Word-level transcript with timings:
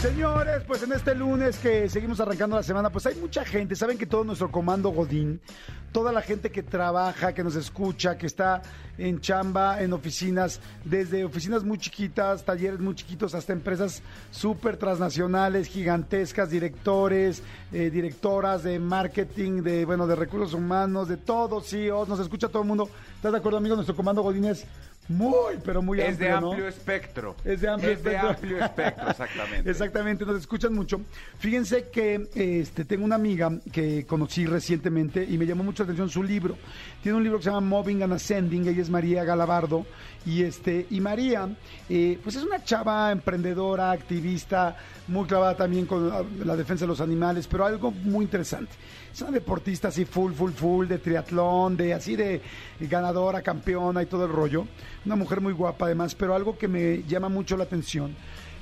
Señores, 0.00 0.62
pues 0.66 0.82
en 0.82 0.92
este 0.92 1.14
lunes 1.14 1.58
que 1.58 1.86
seguimos 1.90 2.18
arrancando 2.20 2.56
la 2.56 2.62
semana, 2.62 2.88
pues 2.88 3.04
hay 3.04 3.16
mucha 3.16 3.44
gente, 3.44 3.76
saben 3.76 3.98
que 3.98 4.06
todo 4.06 4.24
nuestro 4.24 4.50
comando 4.50 4.88
Godín, 4.88 5.42
toda 5.92 6.10
la 6.10 6.22
gente 6.22 6.50
que 6.50 6.62
trabaja, 6.62 7.34
que 7.34 7.44
nos 7.44 7.54
escucha, 7.54 8.16
que 8.16 8.26
está 8.26 8.62
en 8.96 9.20
chamba, 9.20 9.82
en 9.82 9.92
oficinas, 9.92 10.58
desde 10.86 11.22
oficinas 11.22 11.64
muy 11.64 11.76
chiquitas, 11.76 12.46
talleres 12.46 12.80
muy 12.80 12.94
chiquitos, 12.94 13.34
hasta 13.34 13.52
empresas 13.52 14.02
súper 14.30 14.78
transnacionales, 14.78 15.68
gigantescas, 15.68 16.48
directores, 16.48 17.42
eh, 17.70 17.90
directoras 17.90 18.62
de 18.62 18.78
marketing, 18.78 19.62
de 19.62 19.84
bueno, 19.84 20.06
de 20.06 20.16
recursos 20.16 20.54
humanos, 20.54 21.08
de 21.08 21.18
todo, 21.18 21.60
CEOs, 21.60 22.08
nos 22.08 22.20
escucha 22.20 22.48
todo 22.48 22.62
el 22.62 22.68
mundo. 22.68 22.88
¿Estás 23.16 23.32
de 23.32 23.38
acuerdo, 23.38 23.58
amigo? 23.58 23.74
Nuestro 23.76 23.94
comando 23.94 24.22
Godín 24.22 24.46
es 24.46 24.64
muy, 25.10 25.56
pero 25.64 25.82
muy 25.82 26.00
Es 26.00 26.10
amplio, 26.10 26.28
de 26.34 26.40
¿no? 26.40 26.50
amplio 26.50 26.68
espectro. 26.68 27.36
Es 27.44 27.60
de 27.60 27.68
amplio 27.68 27.90
Es 27.90 28.02
de 28.04 28.10
espectro. 28.10 28.28
amplio 28.30 28.64
espectro, 28.64 29.10
exactamente. 29.10 29.70
Exactamente, 29.70 30.24
nos 30.24 30.36
escuchan 30.38 30.72
mucho. 30.72 31.00
Fíjense 31.40 31.88
que 31.88 32.28
este, 32.34 32.84
tengo 32.84 33.04
una 33.04 33.16
amiga 33.16 33.50
que 33.72 34.06
conocí 34.06 34.46
recientemente 34.46 35.24
y 35.28 35.36
me 35.36 35.46
llamó 35.46 35.64
mucho 35.64 35.82
la 35.82 35.86
atención 35.88 36.08
su 36.10 36.22
libro. 36.22 36.56
Tiene 37.02 37.18
un 37.18 37.24
libro 37.24 37.38
que 37.38 37.44
se 37.44 37.50
llama 37.50 37.66
Moving 37.66 38.04
and 38.04 38.12
Ascending, 38.12 38.68
ella 38.68 38.82
es 38.82 38.88
María 38.90 39.24
Galabardo. 39.24 39.84
Y, 40.24 40.42
este, 40.42 40.86
y 40.90 41.00
María, 41.00 41.48
eh, 41.88 42.18
pues 42.22 42.36
es 42.36 42.44
una 42.44 42.62
chava 42.62 43.10
emprendedora, 43.10 43.90
activista, 43.90 44.76
muy 45.08 45.26
clavada 45.26 45.56
también 45.56 45.86
con 45.86 46.08
la, 46.08 46.22
la 46.44 46.54
defensa 46.56 46.84
de 46.84 46.88
los 46.88 47.00
animales, 47.00 47.48
pero 47.48 47.64
algo 47.64 47.90
muy 47.90 48.26
interesante. 48.26 48.70
Es 49.12 49.20
una 49.22 49.32
deportista 49.32 49.88
así 49.88 50.04
full, 50.04 50.32
full, 50.34 50.52
full, 50.52 50.86
de 50.86 50.98
triatlón, 50.98 51.76
de 51.76 51.94
así 51.94 52.14
de 52.14 52.40
ganadora, 52.78 53.42
campeona 53.42 54.02
y 54.02 54.06
todo 54.06 54.26
el 54.26 54.30
rollo. 54.32 54.66
Una 55.04 55.16
mujer 55.16 55.40
muy 55.40 55.52
guapa 55.52 55.86
además, 55.86 56.14
pero 56.14 56.34
algo 56.34 56.58
que 56.58 56.68
me 56.68 57.02
llama 57.04 57.28
mucho 57.28 57.56
la 57.56 57.64
atención 57.64 58.14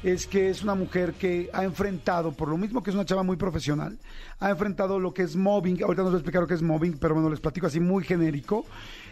es 0.03 0.27
que 0.27 0.49
es 0.49 0.63
una 0.63 0.77
mujer 0.77 1.15
que 1.15 1.51
ha 1.53 1.65
enfrentado, 1.65 2.31
por 2.31 2.49
lo 2.49 2.57
mismo 2.57 2.83
que 2.83 2.91
es 2.91 2.95
una 2.95 3.05
chava 3.05 3.25
muy 3.25 3.37
profesional, 3.37 3.99
ha 4.39 4.51
enfrentado 4.51 5.01
lo 5.01 5.13
que 5.13 5.23
es 5.23 5.35
mobbing, 5.35 5.83
ahorita 5.83 6.03
nos 6.03 6.13
voy 6.13 6.19
a 6.19 6.21
explicar 6.21 6.43
lo 6.43 6.47
que 6.47 6.55
es 6.55 6.63
mobbing, 6.63 6.99
pero 6.99 7.15
bueno, 7.15 7.29
les 7.29 7.41
platico 7.41 7.67
así 7.67 7.81
muy 7.81 8.05
genérico, 8.05 8.65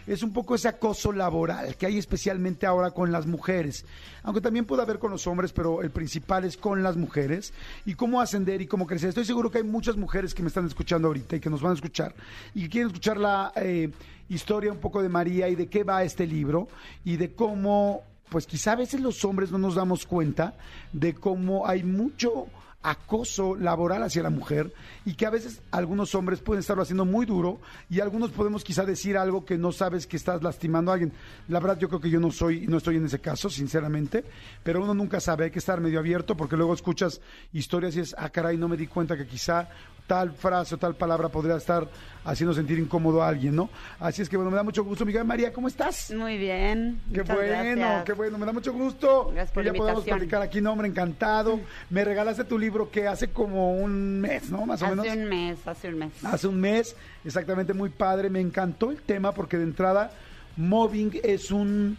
es 0.07 0.23
un 0.23 0.31
poco 0.31 0.55
ese 0.55 0.69
acoso 0.69 1.11
laboral 1.11 1.75
que 1.75 1.85
hay 1.85 1.97
especialmente 1.97 2.65
ahora 2.65 2.91
con 2.91 3.11
las 3.11 3.27
mujeres, 3.27 3.85
aunque 4.23 4.41
también 4.41 4.65
puede 4.65 4.81
haber 4.81 4.99
con 4.99 5.11
los 5.11 5.27
hombres, 5.27 5.51
pero 5.51 5.81
el 5.81 5.91
principal 5.91 6.45
es 6.45 6.57
con 6.57 6.81
las 6.81 6.95
mujeres, 6.95 7.53
y 7.85 7.93
cómo 7.93 8.21
ascender 8.21 8.61
y 8.61 8.67
cómo 8.67 8.87
crecer. 8.87 9.09
Estoy 9.09 9.25
seguro 9.25 9.51
que 9.51 9.59
hay 9.59 9.63
muchas 9.63 9.97
mujeres 9.97 10.33
que 10.33 10.41
me 10.41 10.47
están 10.47 10.65
escuchando 10.65 11.09
ahorita 11.09 11.35
y 11.35 11.39
que 11.39 11.49
nos 11.49 11.61
van 11.61 11.71
a 11.71 11.75
escuchar 11.75 12.15
y 12.55 12.63
que 12.63 12.69
quieren 12.69 12.87
escuchar 12.87 13.17
la 13.17 13.51
eh, 13.55 13.91
historia 14.29 14.71
un 14.71 14.79
poco 14.79 15.01
de 15.01 15.09
María 15.09 15.49
y 15.49 15.55
de 15.55 15.67
qué 15.67 15.83
va 15.83 16.03
este 16.03 16.25
libro 16.25 16.67
y 17.03 17.17
de 17.17 17.33
cómo 17.33 18.03
pues 18.29 18.45
quizá 18.45 18.73
a 18.73 18.75
veces 18.75 18.99
los 18.99 19.23
hombres 19.23 19.51
no 19.51 19.57
nos 19.57 19.75
damos 19.75 20.05
cuenta 20.05 20.53
de 20.91 21.13
cómo 21.13 21.65
hay 21.65 21.83
mucho 21.83 22.47
acoso 22.83 23.55
laboral 23.55 24.03
hacia 24.03 24.23
la 24.23 24.29
mujer 24.29 24.73
y 25.05 25.15
que 25.15 25.25
a 25.25 25.29
veces 25.29 25.61
algunos 25.71 26.15
hombres 26.15 26.39
pueden 26.39 26.59
estarlo 26.59 26.83
haciendo 26.83 27.05
muy 27.05 27.25
duro 27.25 27.59
y 27.89 27.99
algunos 27.99 28.31
podemos 28.31 28.63
quizá 28.63 28.85
decir 28.85 29.17
algo 29.17 29.45
que 29.45 29.57
no 29.57 29.71
sabes 29.71 30.07
que 30.07 30.15
estás 30.15 30.43
lastimando 30.43 30.91
a 30.91 30.93
alguien. 30.93 31.11
La 31.47 31.59
verdad 31.59 31.77
yo 31.79 31.89
creo 31.89 31.99
que 31.99 32.09
yo 32.09 32.19
no 32.19 32.31
soy 32.31 32.67
no 32.67 32.77
estoy 32.77 32.97
en 32.97 33.05
ese 33.05 33.19
caso, 33.19 33.49
sinceramente, 33.49 34.23
pero 34.63 34.81
uno 34.81 34.93
nunca 34.93 35.19
sabe, 35.19 35.45
hay 35.45 35.51
que 35.51 35.59
estar 35.59 35.81
medio 35.81 35.99
abierto 35.99 36.37
porque 36.37 36.55
luego 36.55 36.73
escuchas 36.73 37.19
historias 37.51 37.95
y 37.95 38.01
es, 38.01 38.15
ah 38.17 38.29
caray, 38.29 38.57
no 38.57 38.67
me 38.67 38.77
di 38.77 38.87
cuenta 38.87 39.17
que 39.17 39.27
quizá 39.27 39.67
tal 40.05 40.31
frase 40.31 40.75
o 40.75 40.77
tal 40.77 40.95
palabra 40.95 41.27
podría 41.27 41.57
estar 41.57 41.85
haciendo 42.23 42.53
sentir 42.53 42.79
incómodo 42.79 43.21
a 43.21 43.27
alguien, 43.27 43.55
¿no? 43.55 43.69
Así 43.99 44.21
es 44.21 44.29
que 44.29 44.37
bueno, 44.37 44.49
me 44.49 44.57
da 44.57 44.63
mucho 44.63 44.83
gusto, 44.83 45.05
Miguel 45.05 45.25
María, 45.25 45.51
¿cómo 45.51 45.67
estás? 45.67 46.11
Muy 46.11 46.37
bien. 46.37 47.01
Qué 47.13 47.23
bueno, 47.23 47.41
gracias. 47.41 48.03
qué 48.05 48.13
bueno, 48.13 48.37
me 48.37 48.45
da 48.45 48.53
mucho 48.53 48.71
gusto. 48.71 49.31
Gracias 49.33 49.51
por 49.51 49.63
ya 49.63 49.71
la 49.71 49.77
invitación. 49.77 50.17
platicar 50.17 50.41
aquí, 50.41 50.61
no, 50.61 50.71
hombre, 50.71 50.87
encantado. 50.87 51.59
Me 51.89 52.03
regalaste 52.03 52.43
tu 52.45 52.57
libro 52.57 52.66
que 52.91 53.07
hace 53.07 53.29
como 53.29 53.73
un 53.73 54.19
mes, 54.19 54.49
¿no? 54.49 54.65
Más 54.65 54.81
o 54.81 54.89
menos. 54.89 55.07
Hace 55.07 55.17
un 55.17 55.25
mes, 55.29 55.67
hace 55.67 55.89
un 55.89 55.97
mes. 55.97 56.11
Hace 56.23 56.47
un 56.47 56.59
mes, 56.59 56.95
exactamente 57.25 57.73
muy 57.73 57.89
padre. 57.89 58.29
Me 58.29 58.39
encantó 58.39 58.91
el 58.91 59.01
tema 59.01 59.33
porque 59.33 59.57
de 59.57 59.63
entrada, 59.63 60.11
mobbing 60.55 61.19
es 61.23 61.51
un 61.51 61.97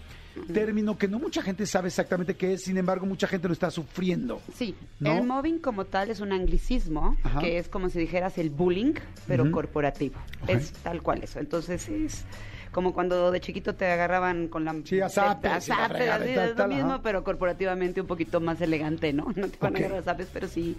término 0.53 0.97
que 0.97 1.09
no 1.09 1.19
mucha 1.19 1.43
gente 1.43 1.67
sabe 1.67 1.89
exactamente 1.89 2.37
qué 2.37 2.53
es, 2.53 2.63
sin 2.63 2.77
embargo, 2.77 3.07
mucha 3.07 3.27
gente 3.27 3.49
lo 3.49 3.55
está 3.55 3.71
sufriendo. 3.71 4.41
Sí, 4.55 4.75
¿No? 5.01 5.19
el 5.19 5.25
mobbing 5.25 5.59
como 5.59 5.85
tal 5.85 6.11
es 6.11 6.21
un 6.21 6.33
anglicismo, 6.33 7.17
Ajá. 7.25 7.41
que 7.41 7.59
es 7.59 7.69
como 7.69 7.89
si 7.89 7.99
dijeras 7.99 8.39
el 8.39 8.51
bullying, 8.51 8.95
pero 9.27 9.51
corporativo. 9.51 10.17
Es 10.47 10.73
tal 10.73 11.03
cual 11.03 11.23
eso. 11.25 11.41
Entonces 11.41 11.89
es 11.89 12.25
como 12.73 12.93
cuando 12.93 13.31
de 13.31 13.41
chiquito 13.41 13.75
te 13.75 13.87
agarraban 13.87 14.49
con 14.49 14.65
la... 14.65 14.75
Sí, 14.85 15.01
a 15.01 15.09
zapes, 15.09 15.67
tal, 15.67 16.23
es 16.23 16.57
lo 16.57 16.69
mismo, 16.69 17.01
pero 17.03 17.25
corporativamente 17.25 18.01
un 18.01 18.07
poquito 18.07 18.41
más 18.41 18.61
elegante, 18.61 19.13
¿no? 19.13 19.27
No 19.37 19.49
te 19.49 19.57
van 19.61 19.75
Ok. 19.75 19.81
a 19.81 19.85
agarrar 19.85 20.03
zapes, 20.05 20.29
pero 20.33 20.49
sí, 20.49 20.77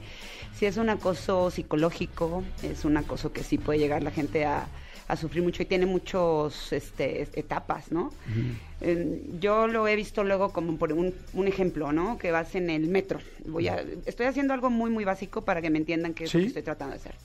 sí 0.56 0.66
es 0.66 0.78
un 0.78 0.90
acoso 0.90 1.52
psicológico, 1.52 2.44
es 2.64 2.86
un 2.86 2.98
acoso 2.98 3.32
que 3.32 3.44
sí 3.44 3.58
puede 3.58 3.80
llegar 3.80 4.04
la 4.04 4.12
gente 4.12 4.46
a, 4.46 4.68
a 5.08 5.16
sufrir 5.16 5.42
mucho 5.44 5.64
y 5.64 5.66
tiene 5.66 5.86
muchos 5.86 6.72
este, 6.74 7.24
etapas, 7.34 7.92
¿no? 7.92 8.12
Eh, 8.82 9.24
yo 9.40 9.68
lo 9.68 9.88
he 9.88 9.96
visto 9.96 10.24
luego 10.24 10.54
como 10.54 10.78
por 10.78 10.94
un, 10.94 11.14
un 11.34 11.48
ejemplo, 11.48 11.92
¿no? 11.92 12.18
Que 12.18 12.32
vas 12.32 12.56
en 12.56 12.70
el 12.70 12.88
metro. 12.88 13.20
Voy 13.46 13.68
a, 13.68 13.84
estoy 14.06 14.28
haciendo 14.28 14.54
algo 14.54 14.70
muy, 14.70 14.90
muy 14.90 15.04
básico 15.06 15.42
para 15.44 15.62
que 15.62 15.70
me 15.70 15.80
entiendan 15.80 16.14
qué 16.14 16.26
es 16.26 16.34
lo 16.34 16.40
Sí. 16.40 16.44
que 16.44 16.48
estoy 16.50 16.64
tratando 16.64 16.94
de 16.94 17.00
hacer. 17.00 17.16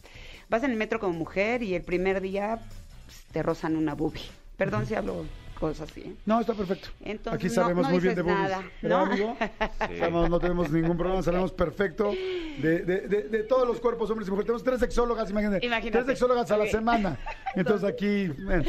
Vas 0.48 0.62
en 0.64 0.70
el 0.72 0.76
metro 0.76 0.98
como 0.98 1.12
mujer 1.12 1.62
y 1.62 1.74
el 1.74 1.82
primer 1.82 2.20
día 2.20 2.58
pues, 3.06 3.24
te 3.32 3.42
rozan 3.42 3.76
una 3.76 3.94
boobie. 3.94 4.22
Perdón 4.56 4.86
si 4.86 4.94
hablo 4.94 5.24
cosas 5.58 5.90
así. 5.90 6.00
¿eh? 6.02 6.14
No, 6.26 6.40
está 6.40 6.52
perfecto. 6.54 6.88
Entonces, 7.04 7.34
Aquí 7.40 7.48
sabemos 7.48 7.84
no 7.86 7.90
muy 7.90 8.00
bien 8.00 8.14
de 8.14 8.22
boobies. 8.22 8.38
nada, 8.38 8.62
¿Verdad, 8.82 8.98
¿no? 9.06 9.12
amigo? 9.12 9.36
Sabemos, 9.98 10.30
no 10.30 10.40
tenemos 10.40 10.70
ningún 10.70 10.96
problema, 10.96 11.22
sabemos 11.22 11.52
perfecto 11.52 12.12
de, 12.58 12.80
de- 12.84 13.00
de- 13.08 13.22
de 13.28 13.42
todos 13.44 13.66
los 13.66 13.80
cuerpos, 13.80 14.10
hombres 14.10 14.28
y 14.28 14.30
mujeres. 14.30 14.46
Tenemos 14.46 14.64
tres 14.64 14.80
sexólogas, 14.80 15.30
imagínate. 15.30 15.64
Imagínate. 15.64 15.92
Tres 15.92 16.06
sexólogas 16.06 16.50
a 16.50 16.56
la 16.56 16.66
semana. 16.66 17.18
Entonces 17.54 17.88
aquí, 17.88 18.28
bueno, 18.28 18.64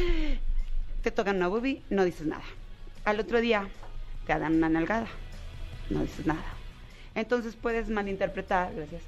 Te 1.02 1.12
tocan 1.12 1.36
una 1.38 1.48
boobie, 1.48 1.82
no 1.90 2.04
dices 2.06 2.26
nada. 2.28 2.44
Al 3.04 3.20
otro 3.20 3.40
día 3.42 3.68
te 4.26 4.38
dan 4.40 4.56
una 4.56 4.70
nalgada, 4.70 5.08
no 5.90 6.02
dices 6.02 6.26
nada. 6.26 6.44
Entonces 7.14 7.56
puedes 7.56 7.90
malinterpretar, 7.90 8.74
gracias, 8.76 9.04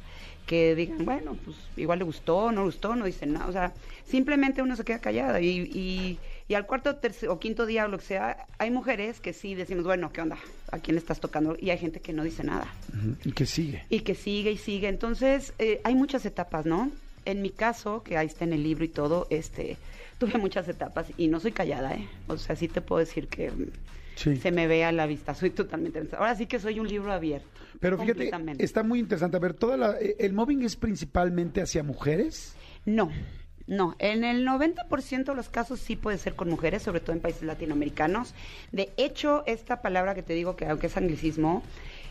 que 0.46 0.76
digan, 0.76 1.04
bueno, 1.06 1.36
pues 1.44 1.58
igual 1.76 2.00
le 2.00 2.06
gustó, 2.06 2.52
no 2.52 2.62
le 2.62 2.66
gustó, 2.68 2.96
no 2.96 3.06
dicen 3.06 3.34
nada. 3.34 3.48
O 3.48 3.52
sea, 3.52 3.74
simplemente 4.06 4.62
uno 4.62 4.76
se 4.76 4.84
queda 4.86 5.00
callada 5.00 5.42
y, 5.42 5.48
y, 5.74 6.20
y 6.47 6.53
al 6.53 6.66
cuarto 6.66 6.96
tercer, 6.96 7.30
o 7.30 7.40
quinto 7.40 7.66
día 7.66 7.85
o 7.85 7.88
lo 7.90 7.97
que 7.97 8.06
sea, 8.06 8.46
hay 8.58 8.72
mujeres 8.72 9.19
que 9.19 9.34
sí 9.34 9.53
decimos, 9.56 9.84
bueno, 9.84 10.12
¿qué 10.12 10.22
onda? 10.22 10.38
¿A 10.72 10.80
quién 10.80 10.96
le 10.96 11.00
estás 11.00 11.19
tocando? 11.19 11.56
Y 11.59 11.69
hay 11.72 11.78
gente 11.78 12.00
que 12.00 12.13
no 12.13 12.24
dice 12.24 12.44
nada 12.44 12.68
y 13.25 13.31
que 13.34 13.46
sigue. 13.46 13.84
y 13.90 14.00
que 14.02 14.16
sigue 14.16 14.52
y 14.52 14.57
sigue. 14.57 14.88
Entonces, 14.88 15.53
eh, 15.59 15.81
hay 15.84 15.96
muchas 15.96 16.25
etapas, 16.25 16.66
¿no? 16.66 16.91
En 17.25 17.41
mi 17.41 17.50
caso, 17.50 18.03
que 18.03 18.18
ahí 18.18 18.28
está 18.28 18.46
en 18.46 18.53
el 18.53 18.63
libro 18.63 18.86
y 18.86 18.88
todo, 18.90 19.28
este, 19.30 19.75
tuve 20.18 20.38
muchas 20.38 20.68
etapas 20.69 21.07
y 21.18 21.28
no 21.28 21.40
soy 21.41 21.52
callada, 21.52 21.94
¿eh? 21.96 22.07
O 22.28 22.38
sea, 22.38 22.56
sí 22.56 22.68
te 22.69 22.80
puedo 22.81 23.00
decir 23.00 23.28
que 23.28 23.52
mm, 23.52 23.66
Sí. 24.16 24.36
se 24.38 24.52
me 24.52 24.66
ve 24.66 24.84
a 24.84 24.91
la 24.91 25.06
vista, 25.06 25.36
soy 25.36 25.52
totalmente... 25.52 26.02
Ahora 26.18 26.34
sí 26.36 26.47
que 26.47 26.59
soy 26.59 26.80
un 26.80 26.88
libro 26.88 27.12
abierto. 27.13 27.47
Pero 27.80 28.00
fíjate, 28.00 28.31
está 28.57 28.81
muy 28.81 28.97
interesante. 29.00 29.38
A 29.38 29.40
ver, 29.40 29.53
toda 29.53 29.78
la, 29.78 29.96
el 30.00 30.34
mobbing 30.34 30.63
es 30.63 30.75
principalmente 30.75 31.62
hacia 31.62 31.84
mujeres. 31.84 32.56
No, 32.86 33.12
no. 33.68 33.96
En 34.00 34.24
el 34.24 34.48
90% 34.48 35.25
de 35.25 35.36
los 35.36 35.50
casos 35.50 35.80
sí 35.80 35.96
puede 35.96 36.18
ser 36.18 36.36
con 36.36 36.50
mujeres, 36.50 36.81
sobre 36.81 37.02
todo 37.02 37.14
en 37.14 37.19
países 37.19 37.44
latinoamericanos. 37.44 38.34
De 38.72 38.92
hecho, 38.98 39.44
esta 39.46 39.81
palabra 39.81 40.16
que 40.16 40.24
te 40.24 40.34
digo, 40.34 40.56
que 40.56 40.66
aunque 40.66 40.88
es 40.88 40.98
anglicismo, 40.98 41.64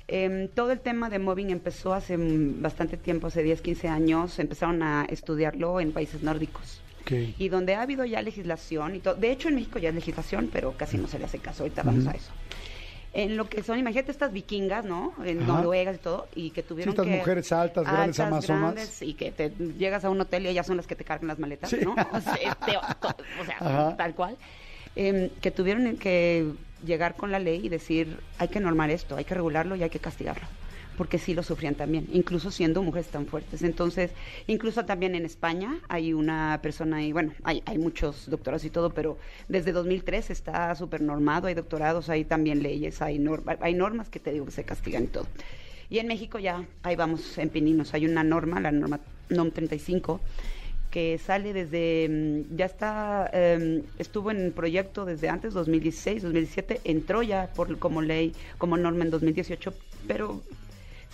em, 0.07 0.49
todo 0.49 0.71
el 0.71 0.81
tema 0.81 1.09
de 1.11 1.19
mobbing 1.19 1.51
empezó 1.51 1.95
hace 1.95 2.17
bastante 2.19 2.97
tiempo, 2.97 3.27
hace 3.27 3.43
10, 3.43 3.63
15 3.63 3.89
años, 3.89 4.39
empezaron 4.39 4.83
a 4.83 5.07
estudiarlo 5.09 5.81
en 5.81 5.93
países 5.93 6.23
nórdicos. 6.23 6.83
Y 7.39 7.49
donde 7.51 7.77
ha 7.77 7.83
habido 7.83 8.05
ya 8.05 8.21
legislación, 8.21 8.97
y 8.97 9.01
de 9.01 9.31
hecho 9.31 9.49
en 9.49 9.55
México 9.55 9.79
ya 9.79 9.91
es 9.91 9.95
legislación, 9.95 10.51
pero 10.53 10.77
casi 10.77 10.99
no 10.99 11.07
se 11.07 11.21
le 11.21 11.27
hace 11.27 11.39
caso, 11.39 11.63
ahorita 11.63 11.85
vamos 11.85 12.07
a 12.09 12.11
eso. 12.11 12.33
En 13.19 13.37
lo 13.39 13.49
que 13.49 13.63
son, 13.63 13.79
imagínate 13.79 14.11
estas 14.13 14.31
vikingas, 14.31 14.85
¿no? 14.85 15.15
En 15.25 15.43
Ajá. 15.43 15.55
Noruega 15.55 15.91
y 15.95 15.97
todo, 15.97 16.29
y 16.35 16.51
que 16.51 16.63
tuvieron 16.63 16.91
estas 16.93 17.07
que... 17.07 17.17
mujeres 17.17 17.51
altas, 17.51 17.85
grandes 17.85 18.21
amazonas. 18.21 18.75
grandes, 18.75 19.01
y 19.03 19.15
que 19.15 19.33
te 19.33 19.49
llegas 19.79 20.05
a 20.05 20.11
un 20.11 20.21
hotel 20.21 20.45
y 20.45 20.49
ellas 20.49 20.67
son 20.67 20.77
las 20.77 20.87
que 20.87 20.95
te 20.97 21.03
cargan 21.05 21.29
las 21.29 21.39
maletas, 21.39 21.71
Sí. 21.71 21.79
¿no? 21.83 21.95
O 22.13 22.21
sea, 22.21 22.35
este, 22.35 22.77
o 22.77 23.45
sea, 23.47 23.95
tal 23.97 24.15
cual. 24.15 24.37
Em, 24.97 25.31
que 25.41 25.51
tuvieron 25.51 25.97
que 25.97 26.53
llegar 26.85 27.15
con 27.17 27.33
la 27.33 27.39
ley 27.39 27.65
y 27.65 27.71
decir, 27.71 28.19
hay 28.39 28.49
que 28.49 28.61
normar 28.61 28.91
esto, 28.91 29.17
hay 29.17 29.25
que 29.25 29.35
regularlo 29.35 29.77
y 29.77 29.83
hay 29.83 29.91
que 29.91 29.99
castigarlo. 29.99 30.47
Porque 30.97 31.19
sí 31.19 31.35
lo 31.35 31.43
sufrían 31.43 31.75
también, 31.75 32.09
incluso 32.13 32.51
siendo 32.51 32.83
mujeres 32.83 33.09
tan 33.09 33.27
fuertes. 33.27 33.63
Entonces, 33.63 34.11
incluso 34.47 34.85
también 34.85 35.15
en 35.15 35.25
España 35.25 35.79
hay 35.89 36.13
una 36.13 36.61
persona, 36.63 37.03
y 37.03 37.13
bueno, 37.13 37.33
hay, 37.45 37.63
hay 37.67 37.79
muchos 37.79 38.29
doctorados 38.29 38.65
y 38.65 38.71
todo, 38.71 38.91
pero 38.91 39.19
desde 39.49 39.73
2003 39.73 40.31
está 40.31 40.75
súper 40.75 41.03
normado, 41.03 41.47
hay 41.49 41.55
doctorados, 41.55 42.09
hay 42.09 42.25
también 42.25 42.63
leyes, 42.63 43.03
hay, 43.03 43.19
norma, 43.19 43.57
hay 43.61 43.75
normas 43.75 44.09
que 44.09 44.21
te 44.21 44.33
digo 44.33 44.47
que 44.47 44.53
se 44.53 44.65
castigan 44.65 45.05
y 45.05 45.09
todo. 45.09 45.27
Y 45.89 45.99
en 45.99 46.09
México 46.09 46.39
ya, 46.39 46.65
ahí 46.83 46.97
vamos 46.97 47.39
en 47.39 47.49
pininos, 47.49 47.95
hay 47.95 48.07
una 48.07 48.25
norma, 48.25 48.61
la 48.61 48.73
norma 48.73 49.01
NOM 49.29 49.51
35, 49.51 50.21
que 50.91 51.19
sale 51.19 51.53
desde, 51.53 52.09
mm, 52.09 52.57
ya 52.57 52.65
está, 52.65 53.31
eh, 53.33 53.83
estuvo 53.99 54.31
en 54.31 54.53
proyecto 54.53 55.05
desde 55.05 55.29
antes, 55.29 55.53
2016, 55.53 56.23
2017, 56.23 56.81
entró 56.85 57.23
ya 57.23 57.51
por, 57.55 57.79
como 57.79 58.03
ley, 58.03 58.33
como 58.59 58.77
norma 58.77 59.05
en 59.05 59.11
2018, 59.11 59.75
pero 60.07 60.43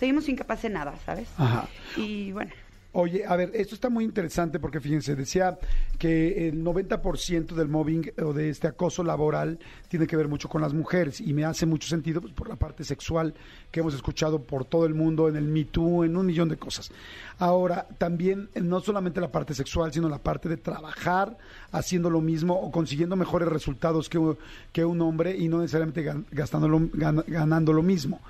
seguimos 0.03 0.27
incapaces 0.27 0.63
de 0.63 0.69
nada, 0.71 0.93
¿sabes? 1.05 1.29
Ajá. 1.37 1.65
Y 1.95 2.33
bueno. 2.33 2.51
Oye, 2.95 3.23
a 3.25 3.35
ver, 3.35 3.49
esto 3.55 3.73
está 3.73 3.89
muy 3.89 4.03
interesante 4.03 4.59
porque 4.59 4.79
fíjense, 4.79 5.15
decía 5.15 5.57
que 5.97 6.47
el 6.49 6.63
90% 6.63 7.55
del 7.55 7.67
mobbing 7.67 8.11
o 8.23 8.33
de 8.33 8.49
este 8.49 8.67
acoso 8.67 9.03
laboral 9.03 9.57
tiene 9.87 10.05
que 10.05 10.15
ver 10.15 10.27
mucho 10.27 10.47
con 10.47 10.61
las 10.61 10.75
mujeres 10.75 11.19
y 11.19 11.33
me 11.33 11.43
hace 11.43 11.65
mucho 11.65 11.87
sentido 11.87 12.21
pues, 12.21 12.33
por 12.33 12.47
la 12.49 12.55
parte 12.55 12.83
sexual 12.83 13.33
que 13.71 13.79
hemos 13.79 13.95
escuchado 13.95 14.43
por 14.43 14.65
todo 14.65 14.85
el 14.85 14.93
mundo 14.93 15.27
en 15.27 15.37
el 15.37 15.45
Me 15.47 15.63
Too, 15.65 16.03
en 16.03 16.15
un 16.17 16.25
millón 16.27 16.49
de 16.49 16.57
cosas. 16.57 16.91
Ahora, 17.39 17.87
también 17.97 18.49
no 18.61 18.79
solamente 18.81 19.19
la 19.21 19.31
parte 19.31 19.55
sexual, 19.55 19.91
sino 19.91 20.07
la 20.07 20.19
parte 20.21 20.47
de 20.47 20.57
trabajar 20.57 21.35
haciendo 21.71 22.11
lo 22.11 22.21
mismo 22.21 22.53
o 22.53 22.69
consiguiendo 22.71 23.15
mejores 23.15 23.47
resultados 23.47 24.07
que, 24.07 24.19
un- 24.19 24.37
que 24.71 24.85
un 24.85 25.01
hombre 25.01 25.35
y 25.35 25.47
no 25.47 25.61
necesariamente 25.61 26.03
ganando 27.27 27.73
lo 27.73 27.81
mismo. 27.81 28.21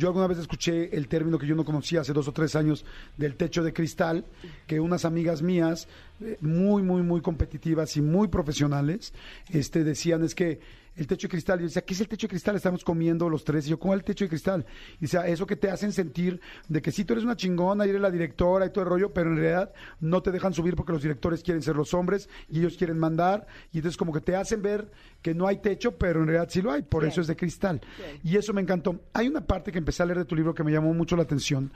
Yo 0.00 0.08
alguna 0.08 0.26
vez 0.26 0.38
escuché 0.38 0.96
el 0.96 1.08
término 1.08 1.38
que 1.38 1.46
yo 1.46 1.54
no 1.54 1.62
conocía 1.62 2.00
hace 2.00 2.14
dos 2.14 2.26
o 2.26 2.32
tres 2.32 2.56
años 2.56 2.86
del 3.18 3.36
techo 3.36 3.62
de 3.62 3.74
cristal, 3.74 4.24
que 4.66 4.80
unas 4.80 5.04
amigas 5.04 5.42
mías, 5.42 5.88
eh, 6.22 6.38
muy, 6.40 6.82
muy, 6.82 7.02
muy 7.02 7.20
competitivas 7.20 7.98
y 7.98 8.00
muy 8.00 8.28
profesionales, 8.28 9.12
este, 9.50 9.84
decían 9.84 10.24
es 10.24 10.34
que 10.34 10.58
el 10.96 11.06
techo 11.06 11.28
de 11.28 11.32
cristal, 11.32 11.58
y 11.58 11.62
yo 11.62 11.68
decía, 11.68 11.82
¿qué 11.82 11.94
es 11.94 12.00
el 12.00 12.08
techo 12.08 12.26
de 12.26 12.30
cristal? 12.30 12.56
Estamos 12.56 12.84
comiendo 12.84 13.28
los 13.28 13.44
tres, 13.44 13.66
y 13.66 13.70
yo, 13.70 13.78
¿cómo 13.78 13.94
el 13.94 14.04
techo 14.04 14.24
de 14.24 14.28
cristal? 14.28 14.66
Y 14.98 15.02
decía, 15.02 15.26
eso 15.26 15.46
que 15.46 15.56
te 15.56 15.70
hacen 15.70 15.92
sentir 15.92 16.40
de 16.68 16.82
que 16.82 16.90
sí, 16.92 17.04
tú 17.04 17.14
eres 17.14 17.24
una 17.24 17.36
chingona, 17.36 17.86
y 17.86 17.90
eres 17.90 18.02
la 18.02 18.10
directora 18.10 18.66
y 18.66 18.70
todo 18.70 18.84
el 18.84 18.90
rollo, 18.90 19.12
pero 19.12 19.30
en 19.30 19.36
realidad 19.36 19.72
no 20.00 20.22
te 20.22 20.30
dejan 20.30 20.52
subir 20.52 20.76
porque 20.76 20.92
los 20.92 21.02
directores 21.02 21.42
quieren 21.42 21.62
ser 21.62 21.76
los 21.76 21.94
hombres 21.94 22.28
y 22.48 22.58
ellos 22.58 22.76
quieren 22.76 22.98
mandar, 22.98 23.46
y 23.72 23.78
entonces 23.78 23.96
como 23.96 24.12
que 24.12 24.20
te 24.20 24.36
hacen 24.36 24.62
ver 24.62 24.90
que 25.22 25.34
no 25.34 25.46
hay 25.46 25.58
techo, 25.58 25.96
pero 25.96 26.20
en 26.20 26.26
realidad 26.26 26.48
sí 26.50 26.62
lo 26.62 26.72
hay, 26.72 26.82
por 26.82 27.04
eso 27.04 27.20
es 27.20 27.26
de 27.26 27.36
cristal. 27.36 27.80
Y 28.22 28.36
eso 28.36 28.52
me 28.52 28.60
encantó. 28.60 29.00
Hay 29.12 29.28
una 29.28 29.46
parte 29.46 29.72
que 29.72 29.78
empecé 29.78 30.02
a 30.02 30.06
leer 30.06 30.18
de 30.18 30.24
tu 30.24 30.34
libro 30.34 30.54
que 30.54 30.64
me 30.64 30.72
llamó 30.72 30.92
mucho 30.94 31.16
la 31.16 31.22
atención, 31.22 31.72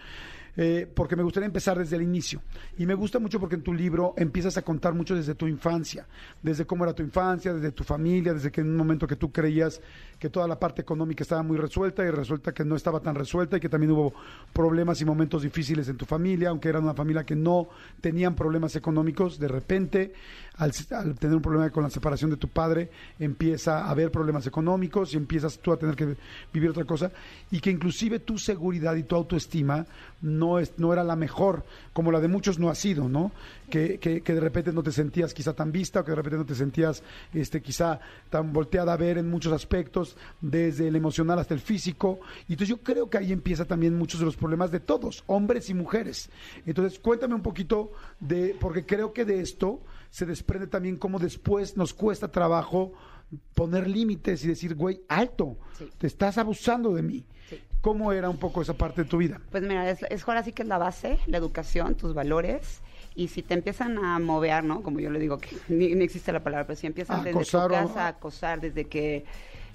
eh, 0.56 0.88
porque 0.94 1.16
me 1.16 1.22
gustaría 1.22 1.46
empezar 1.46 1.78
desde 1.78 1.96
el 1.96 2.02
inicio. 2.02 2.40
Y 2.78 2.86
me 2.86 2.94
gusta 2.94 3.18
mucho 3.18 3.40
porque 3.40 3.56
en 3.56 3.62
tu 3.62 3.72
libro 3.72 4.14
empiezas 4.16 4.56
a 4.56 4.62
contar 4.62 4.94
mucho 4.94 5.14
desde 5.14 5.34
tu 5.34 5.46
infancia, 5.46 6.06
desde 6.42 6.64
cómo 6.64 6.84
era 6.84 6.94
tu 6.94 7.02
infancia, 7.02 7.52
desde 7.52 7.72
tu 7.72 7.84
familia, 7.84 8.34
desde 8.34 8.50
que 8.50 8.60
en 8.60 8.68
un 8.68 8.76
momento 8.76 9.06
que 9.06 9.16
tú 9.16 9.32
creías 9.32 9.80
que 10.18 10.30
toda 10.30 10.46
la 10.46 10.58
parte 10.58 10.82
económica 10.82 11.22
estaba 11.22 11.42
muy 11.42 11.56
resuelta 11.56 12.04
y 12.04 12.10
resulta 12.10 12.52
que 12.52 12.64
no 12.64 12.76
estaba 12.76 13.00
tan 13.00 13.14
resuelta 13.14 13.56
y 13.56 13.60
que 13.60 13.68
también 13.68 13.92
hubo 13.92 14.14
problemas 14.52 15.00
y 15.00 15.04
momentos 15.04 15.42
difíciles 15.42 15.88
en 15.88 15.96
tu 15.96 16.04
familia, 16.04 16.50
aunque 16.50 16.68
era 16.68 16.78
una 16.78 16.94
familia 16.94 17.24
que 17.24 17.36
no 17.36 17.68
tenían 18.00 18.34
problemas 18.34 18.76
económicos, 18.76 19.38
de 19.38 19.48
repente, 19.48 20.14
al, 20.56 20.72
al 20.92 21.18
tener 21.18 21.36
un 21.36 21.42
problema 21.42 21.70
con 21.70 21.82
la 21.82 21.90
separación 21.90 22.30
de 22.30 22.36
tu 22.36 22.48
padre, 22.48 22.90
empieza 23.18 23.84
a 23.84 23.90
haber 23.90 24.10
problemas 24.10 24.46
económicos 24.46 25.12
y 25.12 25.16
empiezas 25.16 25.58
tú 25.58 25.72
a 25.72 25.76
tener 25.76 25.96
que 25.96 26.16
vivir 26.52 26.70
otra 26.70 26.84
cosa 26.84 27.10
y 27.50 27.60
que 27.60 27.70
inclusive 27.70 28.20
tu 28.20 28.38
seguridad 28.38 28.94
y 28.94 29.02
tu 29.02 29.16
autoestima 29.16 29.84
no, 30.22 30.44
es, 30.58 30.73
no 30.79 30.93
era 30.93 31.02
la 31.05 31.17
mejor, 31.17 31.64
como 31.93 32.11
la 32.12 32.20
de 32.20 32.29
muchos 32.29 32.58
no 32.58 32.69
ha 32.70 32.75
sido, 32.75 33.08
¿no? 33.08 33.32
Que, 33.70 33.99
que, 33.99 34.20
que 34.20 34.35
de 34.35 34.41
repente 34.41 34.73
no 34.73 34.82
te 34.82 34.93
sentías 34.93 35.32
quizá 35.35 35.52
tan 35.55 35.73
vista 35.73 36.00
o 36.00 36.05
que 36.05 36.11
de 36.12 36.17
repente 36.17 36.37
no 36.38 36.44
te 36.44 36.55
sentías 36.55 37.02
este, 37.32 37.61
quizá 37.62 37.99
tan 38.31 38.52
volteada 38.52 38.93
a 38.93 38.96
ver 38.96 39.19
en 39.19 39.29
muchos 39.31 39.52
aspectos, 39.52 40.17
desde 40.41 40.88
el 40.88 40.96
emocional 40.96 41.38
hasta 41.38 41.55
el 41.55 41.61
físico. 41.61 42.20
Y 42.49 42.52
entonces 42.52 42.69
yo 42.69 42.82
creo 42.82 43.08
que 43.11 43.19
ahí 43.19 43.32
empieza 43.32 43.64
también 43.64 43.96
muchos 43.96 44.20
de 44.20 44.26
los 44.26 44.37
problemas 44.37 44.70
de 44.70 44.81
todos, 44.81 45.25
hombres 45.26 45.70
y 45.70 45.75
mujeres. 45.75 46.29
Entonces 46.67 46.99
cuéntame 46.99 47.35
un 47.35 47.43
poquito 47.43 47.93
de, 48.20 48.56
porque 48.61 48.85
creo 48.85 49.12
que 49.12 49.25
de 49.25 49.40
esto 49.40 49.81
se 50.11 50.26
desprende 50.26 50.67
también 50.67 50.97
cómo 50.97 51.19
después 51.19 51.76
nos 51.76 51.93
cuesta 51.94 52.29
trabajo 52.29 52.93
poner 53.55 53.88
límites 53.88 54.44
y 54.44 54.49
decir, 54.49 54.75
güey, 54.75 55.00
alto, 55.08 55.56
Sí. 55.79 55.88
te 55.99 56.06
estás 56.06 56.38
abusando 56.38 56.93
de 56.94 57.02
mí. 57.02 57.25
Sí. 57.49 57.58
¿Cómo 57.84 58.14
era 58.14 58.31
un 58.31 58.38
poco 58.38 58.62
esa 58.62 58.72
parte 58.72 59.02
de 59.02 59.10
tu 59.10 59.19
vida? 59.19 59.42
Pues 59.50 59.62
mira, 59.62 59.90
es, 59.90 60.02
es 60.08 60.26
ahora 60.26 60.42
sí 60.42 60.52
que 60.52 60.62
es 60.62 60.69
la 60.69 60.78
base, 60.78 61.19
la 61.26 61.36
educación, 61.36 61.94
tus 61.96 62.14
valores. 62.14 62.81
Y 63.14 63.28
si 63.28 63.42
te 63.42 63.52
empiezan 63.52 64.02
a 64.02 64.19
mover, 64.20 64.64
¿no? 64.64 64.82
Como 64.82 65.00
yo 65.00 65.10
le 65.10 65.19
digo, 65.19 65.36
que 65.36 65.54
ni, 65.69 65.94
ni 65.94 66.02
existe 66.02 66.32
la 66.32 66.42
palabra, 66.42 66.66
pero 66.66 66.81
si 66.81 66.86
empiezan 66.86 67.22
desde 67.22 67.40
Acosar 67.40 67.69
tu 67.69 67.75
casa 67.75 68.06
a 68.06 68.08
acosar, 68.08 68.62
desde 68.62 68.86
que, 68.86 69.26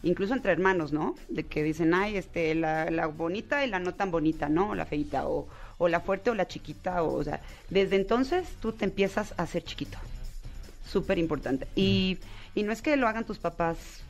incluso 0.01 0.33
entre 0.33 0.51
hermanos, 0.51 0.91
¿no? 0.91 1.13
De 1.27 1.43
que 1.43 1.61
dicen, 1.61 1.93
ay, 1.93 2.17
este, 2.17 2.55
la, 2.55 2.89
la 2.89 3.05
bonita 3.05 3.63
y 3.63 3.69
la 3.69 3.77
no 3.77 3.93
tan 3.93 4.09
bonita, 4.09 4.49
¿no? 4.49 4.71
O 4.71 4.75
la 4.75 4.87
feita, 4.87 5.27
o, 5.27 5.47
o 5.77 5.87
la 5.87 5.99
fuerte 5.99 6.31
o 6.31 6.33
la 6.33 6.47
chiquita, 6.47 7.03
o, 7.03 7.13
o 7.13 7.23
sea, 7.23 7.41
desde 7.69 7.95
entonces 7.95 8.47
tú 8.59 8.71
te 8.71 8.85
empiezas 8.85 9.35
a 9.37 9.43
hacer 9.43 9.63
chiquito. 9.63 9.99
Súper 10.83 11.19
importante. 11.19 11.67
Y, 11.75 12.17
y 12.55 12.63
no 12.63 12.71
es 12.71 12.81
que 12.81 12.97
lo 12.97 13.07
hagan 13.07 13.25
tus 13.25 13.37
papás 13.37 14.01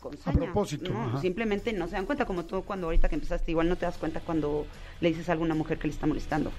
con 0.00 0.16
saña, 0.18 0.38
propósito, 0.38 0.92
no, 0.92 1.20
simplemente 1.20 1.72
no 1.72 1.86
se 1.86 1.92
dan 1.92 2.06
cuenta, 2.06 2.24
como 2.24 2.44
tú 2.44 2.62
cuando 2.64 2.86
ahorita 2.86 3.08
que 3.08 3.14
empezaste, 3.14 3.50
igual 3.50 3.68
no 3.68 3.76
te 3.76 3.86
das 3.86 3.98
cuenta 3.98 4.20
cuando 4.20 4.66
le 5.00 5.08
dices 5.08 5.28
a 5.28 5.32
alguna 5.32 5.54
mujer 5.54 5.78
que 5.78 5.86
le 5.86 5.94
está 5.94 6.06
molestando. 6.06 6.50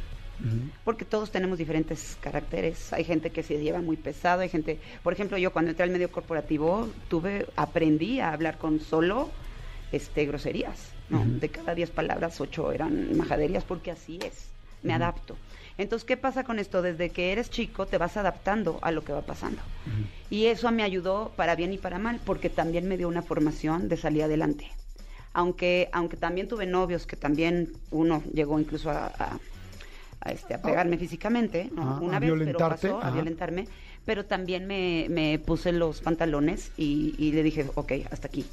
Porque 0.84 1.06
todos 1.06 1.30
tenemos 1.30 1.60
diferentes 1.60 2.18
caracteres. 2.20 2.94
Hay 2.94 3.04
gente 3.04 3.30
que 3.30 3.44
se 3.44 3.62
lleva 3.62 3.80
muy 3.80 3.96
pesado, 3.96 4.42
hay 4.42 4.50
gente, 4.50 4.80
por 5.04 5.14
ejemplo, 5.14 5.38
yo 5.38 5.54
cuando 5.54 5.70
entré 5.70 5.84
al 5.84 5.92
medio 5.92 6.12
corporativo, 6.12 6.90
tuve, 7.10 7.46
aprendí 7.56 8.20
a 8.20 8.34
hablar 8.34 8.58
con 8.58 8.80
solo 8.80 9.30
este 9.92 10.26
groserías, 10.26 10.94
¿no? 11.10 11.24
De 11.26 11.50
cada 11.50 11.76
10 11.76 11.92
palabras, 11.92 12.42
ocho 12.42 12.72
eran 12.72 13.16
majaderías, 13.18 13.64
porque 13.64 13.92
así 13.92 14.18
es. 14.26 14.48
Me 14.82 14.94
adapto. 14.94 15.38
Entonces, 15.82 16.06
¿qué 16.06 16.16
pasa 16.18 16.44
con 16.44 16.60
esto? 16.60 16.82
Desde 16.82 17.10
que 17.10 17.32
eres 17.32 17.50
chico 17.50 17.86
te 17.88 17.98
vas 17.98 18.16
adaptando 18.18 18.80
a 18.82 18.92
lo 18.92 19.04
que 19.04 19.14
va 19.14 19.22
pasando. 19.22 19.62
Y 20.30 20.46
eso 20.46 20.72
me 20.72 20.84
ayudó 20.84 21.34
para 21.36 21.56
bien 21.56 21.74
y 21.74 21.78
para 21.78 22.00
mal, 22.00 22.20
porque 22.26 22.50
también 22.50 22.88
me 22.88 22.98
dio 22.98 23.08
una 23.08 23.22
formación 23.22 23.90
de 23.90 23.98
salir 23.98 24.24
adelante. 24.24 24.72
Aunque, 25.34 25.90
aunque 25.92 26.18
también 26.18 26.48
tuve 26.48 26.66
novios 26.66 27.06
que 27.08 27.16
también 27.16 27.74
uno 27.90 28.22
llegó 28.34 28.60
incluso 28.60 28.90
a, 28.92 29.08
a- 29.08 29.40
a, 30.24 30.32
este, 30.32 30.54
a 30.54 30.62
pegarme 30.62 30.98
físicamente, 31.00 31.70
¿no? 31.76 31.82
Una 32.00 32.18
a 32.18 32.20
vez, 32.20 32.30
pero 32.46 32.60
pasó 32.70 32.98
a 33.08 33.10
violentarme, 33.12 33.68
pero 34.06 34.26
también 34.26 34.68
me, 34.68 35.08
me 35.10 35.40
puse 35.40 35.72
los 35.72 36.00
pantalones 36.02 36.72
y, 36.78 37.16
y 37.18 37.32
le 37.32 37.42
dije, 37.42 37.66
ok, 37.74 37.92
hasta 38.12 38.28
aquí. 38.28 38.46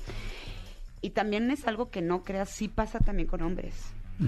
Y 1.03 1.11
también 1.11 1.51
es 1.51 1.67
algo 1.67 1.91
que 1.91 2.01
no 2.01 2.25
creas, 2.25 2.49
sí 2.49 2.69
pasa 2.69 3.01
también 3.01 3.29
con 3.29 3.43
hombres. 3.43 3.75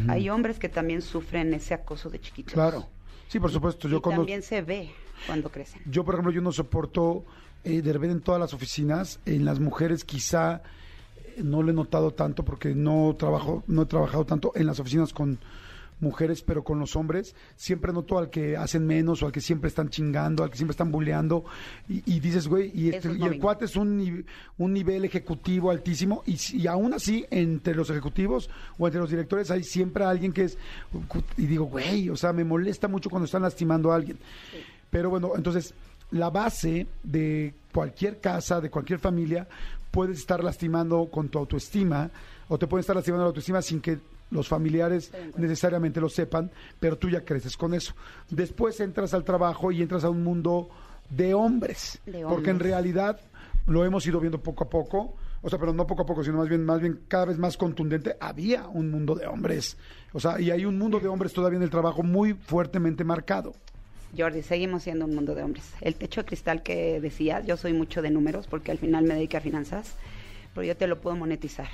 Hay 0.09 0.29
hombres 0.31 0.59
que 0.59 0.69
también 0.69 1.03
sufren 1.03 1.53
ese 1.53 1.75
acoso 1.75 2.11
de 2.11 2.21
chiquitos. 2.21 2.55
Claro. 2.55 2.87
Sí, 3.29 3.41
por 3.41 3.51
supuesto. 3.51 3.89
Yo 3.89 3.99
y 3.99 4.01
conozco. 4.01 4.23
también 4.23 4.43
se 4.43 4.63
ve 4.63 4.91
cuando 5.27 5.51
crecen. 5.51 5.83
Yo, 5.87 6.05
por 6.05 6.15
ejemplo, 6.15 6.33
yo 6.33 6.41
no 6.41 6.53
soporto 6.53 7.25
eh, 7.65 7.83
de 7.83 7.93
repente 7.93 8.15
en 8.15 8.21
todas 8.23 8.41
las 8.41 8.55
oficinas, 8.55 9.21
en 9.27 9.45
las 9.45 9.61
mujeres 9.61 10.05
quizá 10.05 10.63
eh, 11.17 11.43
no 11.43 11.63
lo 11.63 11.71
he 11.71 11.75
notado 11.75 12.13
tanto 12.13 12.45
porque 12.45 12.75
no 12.75 13.15
trabajo, 13.19 13.63
no 13.67 13.83
he 13.83 13.87
trabajado 13.87 14.25
tanto 14.25 14.53
en 14.55 14.67
las 14.67 14.81
oficinas 14.81 15.13
con 15.13 15.39
mujeres, 16.01 16.43
pero 16.43 16.65
con 16.65 16.79
los 16.79 16.97
hombres, 16.97 17.35
siempre 17.57 17.93
noto 17.93 18.19
al 18.19 18.31
que 18.31 18.57
hacen 18.57 18.87
menos 18.87 19.23
o 19.23 19.27
al 19.27 19.33
que 19.33 19.41
siempre 19.41 19.69
están 19.69 19.91
chingando, 19.91 20.43
al 20.43 20.51
que 20.51 20.57
siempre 20.57 20.73
están 20.73 20.91
bulleando, 20.91 21.45
y, 21.89 22.03
y 22.07 22.21
dices, 22.21 22.49
güey, 22.49 22.71
y, 22.75 22.87
este- 22.89 22.99
Eso 23.09 23.11
es 23.13 23.19
y 23.19 23.25
el 23.25 23.39
cuate 23.39 23.65
es 23.67 23.77
un, 23.77 24.25
un 24.59 24.73
nivel 24.73 25.05
ejecutivo 25.05 25.71
altísimo, 25.71 26.23
y, 26.27 26.39
y 26.57 26.67
aún 26.67 26.95
así, 26.95 27.27
entre 27.31 27.75
los 27.75 27.91
ejecutivos 27.91 28.49
o 28.79 28.87
entre 28.87 29.01
los 29.01 29.11
directores 29.11 29.51
hay 29.51 29.63
siempre 29.63 30.05
alguien 30.05 30.33
que 30.33 30.45
es, 30.45 30.59
y 31.37 31.47
digo, 31.47 31.65
güey, 31.65 32.09
o 32.09 32.17
sea, 32.17 32.33
me 32.33 32.45
molesta 32.45 32.89
mucho 32.89 33.11
cuando 33.11 33.27
están 33.27 33.43
lastimando 33.43 33.93
a 33.93 33.97
alguien. 33.97 34.19
Pero 34.91 35.11
bueno, 35.11 35.33
entonces 35.37 35.75
la 36.11 36.31
base 36.31 36.87
de 37.03 37.55
cualquier 37.73 38.19
casa, 38.21 38.61
de 38.61 38.71
cualquier 38.71 38.99
familia, 38.99 39.47
puedes 39.91 40.19
estar 40.19 40.43
lastimando 40.43 41.07
con 41.11 41.29
tu 41.29 41.39
autoestima 41.39 42.11
o 42.49 42.59
te 42.59 42.67
pueden 42.67 42.81
estar 42.81 42.97
lastimando 42.97 43.25
la 43.25 43.29
autoestima 43.29 43.63
sin 43.63 43.81
que 43.81 43.99
los 44.31 44.49
familiares 44.49 45.13
necesariamente 45.37 46.01
lo 46.01 46.09
sepan, 46.09 46.51
pero 46.79 46.97
tú 46.99 47.09
ya 47.09 47.25
creces 47.25 47.57
con 47.57 47.75
eso. 47.75 47.95
Después 48.31 48.81
entras 48.81 49.15
al 49.15 49.25
trabajo 49.25 49.73
y 49.73 49.83
entras 49.83 50.05
a 50.05 50.11
un 50.11 50.23
mundo 50.23 50.69
de 51.11 51.35
hombres, 51.35 52.01
De 52.07 52.25
porque 52.25 52.51
en 52.51 52.61
realidad 52.61 53.21
lo 53.67 53.85
hemos 53.85 54.07
ido 54.07 54.21
viendo 54.21 54.41
poco 54.41 54.65
a 54.65 54.69
poco, 54.69 55.17
o 55.43 55.49
sea, 55.49 55.59
pero 55.59 55.73
no 55.73 55.87
poco 55.87 56.03
a 56.03 56.07
poco, 56.07 56.23
sino 56.23 56.39
más 56.39 56.49
bien, 56.49 56.65
más 56.65 56.81
bien 56.81 57.01
cada 57.09 57.27
vez 57.27 57.39
más 57.39 57.57
contundente, 57.57 58.17
había 58.21 58.69
un 58.69 58.91
mundo 58.91 59.15
de 59.15 59.27
hombres, 59.27 59.77
o 60.13 60.21
sea, 60.21 60.41
y 60.41 60.51
hay 60.51 60.65
un 60.65 60.79
mundo 60.79 61.01
de 61.01 61.09
hombres 61.09 61.33
todavía 61.33 61.57
en 61.57 61.63
el 61.63 61.71
trabajo 61.71 62.03
muy 62.03 62.35
fuertemente 62.35 63.05
marcado. 63.05 63.55
Jordi, 64.17 64.43
seguimos 64.43 64.83
siendo 64.83 65.05
un 65.05 65.15
mundo 65.15 65.35
de 65.37 65.45
hombres. 65.45 65.73
El 65.81 65.95
techo 65.95 66.23
de 66.23 66.27
cristal 66.27 66.63
que 66.63 67.01
decías, 67.01 67.47
yo 67.47 67.57
soy 67.57 67.73
mucho 67.73 68.03
de 68.03 68.11
números 68.11 68.47
porque 68.49 68.73
al 68.73 68.79
final 68.79 69.05
me 69.05 69.15
dedico 69.15 69.37
a 69.37 69.41
finanzas, 69.41 69.95
pero 70.53 70.65
yo 70.65 70.77
te 70.77 70.89
lo 70.89 71.01
puedo 71.01 71.17
monetizar. 71.17 71.69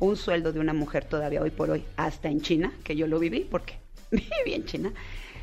Un 0.00 0.16
sueldo 0.16 0.52
de 0.52 0.60
una 0.60 0.72
mujer 0.72 1.04
todavía 1.04 1.40
hoy 1.42 1.50
por 1.50 1.70
hoy, 1.70 1.84
hasta 1.96 2.28
en 2.28 2.40
China, 2.40 2.72
que 2.84 2.96
yo 2.96 3.06
lo 3.06 3.18
viví, 3.18 3.46
porque 3.50 3.74
viví 4.10 4.54
en 4.54 4.64
China, 4.64 4.92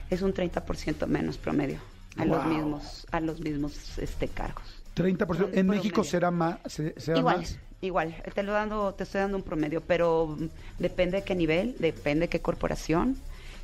es 0.10 0.22
un 0.22 0.34
30% 0.34 1.08
menos 1.08 1.38
promedio 1.38 1.80
a 2.18 2.26
los 2.26 2.46
mismos, 2.46 3.06
a 3.12 3.20
los 3.20 3.40
mismos 3.40 3.98
este, 4.00 4.28
cargos. 4.28 4.64
30%. 4.96 5.12
En 5.20 5.26
Promedio. 5.28 5.64
México 5.66 6.04
será 6.04 6.32
más. 6.32 6.58
se- 6.66 7.00
será 7.00 7.20
Igual, 7.20 7.38
más. 7.38 7.60
igual, 7.82 8.16
te 8.34 8.42
lo 8.44 8.52
dando, 8.54 8.94
te 8.96 9.04
estoy 9.04 9.22
dando 9.22 9.38
un 9.38 9.44
promedio, 9.44 9.82
pero 9.82 10.36
mm, 10.38 10.46
depende 10.80 11.18
de 11.18 11.24
qué 11.24 11.36
nivel, 11.36 11.76
depende 11.78 12.22
de 12.26 12.30
qué 12.30 12.40
corporación. 12.42 13.16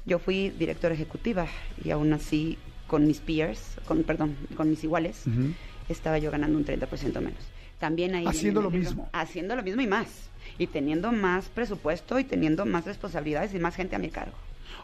Yo 0.06 0.20
fui 0.20 0.50
directora 0.52 0.94
ejecutiva 0.94 1.48
y 1.84 1.90
aún 1.90 2.14
así 2.14 2.60
con 2.88 3.08
mis 3.08 3.20
peers, 3.22 3.60
con 3.88 4.04
perdón, 4.04 4.36
con 4.56 4.70
mis 4.70 4.84
iguales, 4.84 5.24
estaba 5.90 6.20
yo 6.20 6.30
ganando 6.30 6.58
un 6.58 6.66
30% 6.66 7.16
menos. 7.22 7.40
También 7.80 8.14
ahí 8.14 8.26
Haciendo 8.28 8.62
lo 8.62 8.70
libro. 8.70 8.90
mismo. 8.90 9.10
Haciendo 9.14 9.56
lo 9.56 9.64
mismo 9.64 9.82
y 9.82 9.88
más. 9.88 10.30
Y 10.58 10.68
teniendo 10.68 11.12
más 11.12 11.46
presupuesto 11.50 12.20
y 12.20 12.24
teniendo 12.24 12.66
más 12.66 12.86
responsabilidades 12.86 13.54
y 13.54 13.60
más 13.60 13.76
gente 13.76 13.96
a 13.96 14.00
mi 14.00 14.10
cargo. 14.10 14.36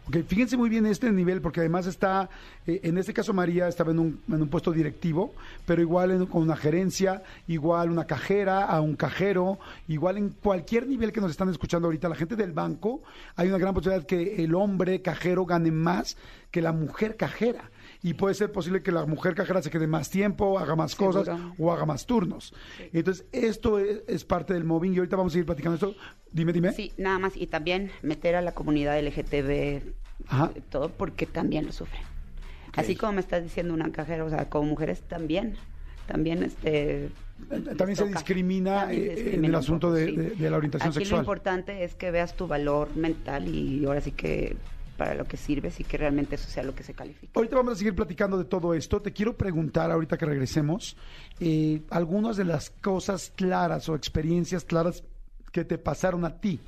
Ok, 0.07 0.17
fíjense 0.27 0.57
muy 0.57 0.69
bien 0.69 0.85
este 0.87 1.11
nivel, 1.11 1.39
porque 1.41 1.59
además 1.59 1.85
está, 1.85 2.29
eh, 2.65 2.79
en 2.83 2.97
este 2.97 3.13
caso 3.13 3.31
María 3.33 3.67
estaba 3.67 3.91
en 3.91 3.99
un, 3.99 4.21
en 4.27 4.41
un 4.41 4.47
puesto 4.47 4.71
directivo, 4.71 5.33
pero 5.67 5.81
igual 5.81 6.09
en- 6.11 6.25
con 6.25 6.41
una 6.41 6.55
gerencia, 6.55 7.21
igual 7.47 7.91
una 7.91 8.05
cajera, 8.05 8.63
a 8.65 8.81
un 8.81 8.95
cajero, 8.95 9.59
igual 9.87 10.17
en 10.17 10.29
cualquier 10.29 10.87
nivel 10.87 11.11
que 11.11 11.21
nos 11.21 11.29
están 11.31 11.49
escuchando 11.49 11.87
ahorita, 11.87 12.09
la 12.09 12.15
gente 12.15 12.35
del 12.35 12.53
banco, 12.53 13.01
hay 13.35 13.49
una 13.49 13.57
gran 13.59 13.73
posibilidad 13.73 14.05
que 14.05 14.43
el 14.43 14.55
hombre 14.55 15.01
cajero 15.01 15.45
gane 15.45 15.69
más 15.71 16.17
que 16.49 16.61
la 16.61 16.71
mujer 16.71 17.15
cajera. 17.15 17.69
Y 18.01 18.13
puede 18.13 18.33
ser 18.33 18.51
posible 18.51 18.81
que 18.81 18.93
la 18.93 19.05
mujer 19.05 19.35
cajera 19.35 19.61
se 19.61 19.69
quede 19.69 19.85
más 19.85 20.09
tiempo, 20.09 20.57
haga 20.57 20.75
más 20.75 20.91
Seguro. 20.91 21.19
cosas 21.19 21.37
o 21.57 21.71
haga 21.73 21.85
más 21.85 22.05
turnos. 22.05 22.53
Entonces, 22.93 23.25
esto 23.33 23.77
es, 23.77 24.03
es 24.07 24.23
parte 24.23 24.53
del 24.53 24.63
mobbing 24.63 24.93
y 24.93 24.97
ahorita 24.99 25.17
vamos 25.17 25.31
a 25.31 25.33
seguir 25.33 25.45
platicando 25.45 25.75
esto. 25.75 25.95
Dime, 26.31 26.53
dime. 26.53 26.71
Sí, 26.71 26.93
nada 26.97 27.19
más. 27.19 27.35
Y 27.35 27.47
también 27.47 27.91
meter 28.01 28.35
a 28.35 28.41
la 28.41 28.53
comunidad 28.53 28.97
LGTB, 29.01 29.81
Ajá. 30.27 30.51
eh, 30.55 30.61
todo 30.69 30.89
porque 30.89 31.25
también 31.25 31.65
lo 31.65 31.73
sufren. 31.73 32.01
Así 32.73 32.95
como 32.95 33.11
me 33.13 33.19
estás 33.19 33.43
diciendo 33.43 33.73
una 33.73 33.91
cajera, 33.91 34.23
o 34.23 34.29
sea, 34.29 34.47
como 34.49 34.69
mujeres 34.69 35.01
también, 35.01 35.55
también 36.07 36.43
este... 36.43 37.09
También 37.77 37.95
se 37.95 38.05
discrimina, 38.05 38.81
También 38.81 39.03
se 39.17 39.29
eh, 39.31 39.35
en 39.35 39.45
el 39.45 39.51
un 39.51 39.55
asunto 39.55 39.87
poco, 39.87 39.93
de- 39.95 40.05
sí. 40.07 40.15
de- 40.15 40.29
de 40.31 40.49
la 40.49 40.57
orientación 40.57 40.89
Aquí 40.89 40.99
sexual. 40.99 41.19
lo 41.19 41.23
importante 41.23 41.83
es 41.83 41.95
que 41.95 42.11
veas 42.11 42.35
tu 42.35 42.47
valor 42.47 42.95
mental 42.95 43.47
y 43.53 43.83
ahora 43.85 44.01
sí 44.01 44.11
que 44.11 44.55
para 44.99 45.15
lo 45.15 45.23
que 45.23 45.37
sirves 45.37 45.79
y 45.79 45.85
que 45.85 45.97
realmente 45.97 46.35
eso 46.35 46.49
sea 46.49 46.61
lo 46.61 46.75
que 46.75 46.83
se 46.83 46.93
califique. 46.93 47.31
Ahorita 47.33 47.55
vamos 47.55 47.73
a 47.73 47.75
seguir 47.77 47.95
platicando 47.95 48.37
de 48.37 48.43
todo 48.43 48.73
esto. 48.73 49.01
Te 49.01 49.13
quiero 49.13 49.37
preguntar, 49.37 49.89
ahorita 49.89 50.17
que 50.17 50.25
regresemos, 50.25 50.97
eh, 51.39 51.83
algunas 51.89 52.35
de 52.35 52.43
las 52.43 52.69
cosas 52.69 53.31
claras 53.33 53.87
o 53.87 53.95
experiencias 53.95 54.65
claras 54.65 55.05
que 55.53 55.63
te 55.63 55.77
pasaron 55.77 56.25
a 56.25 56.35
ti 56.41 56.59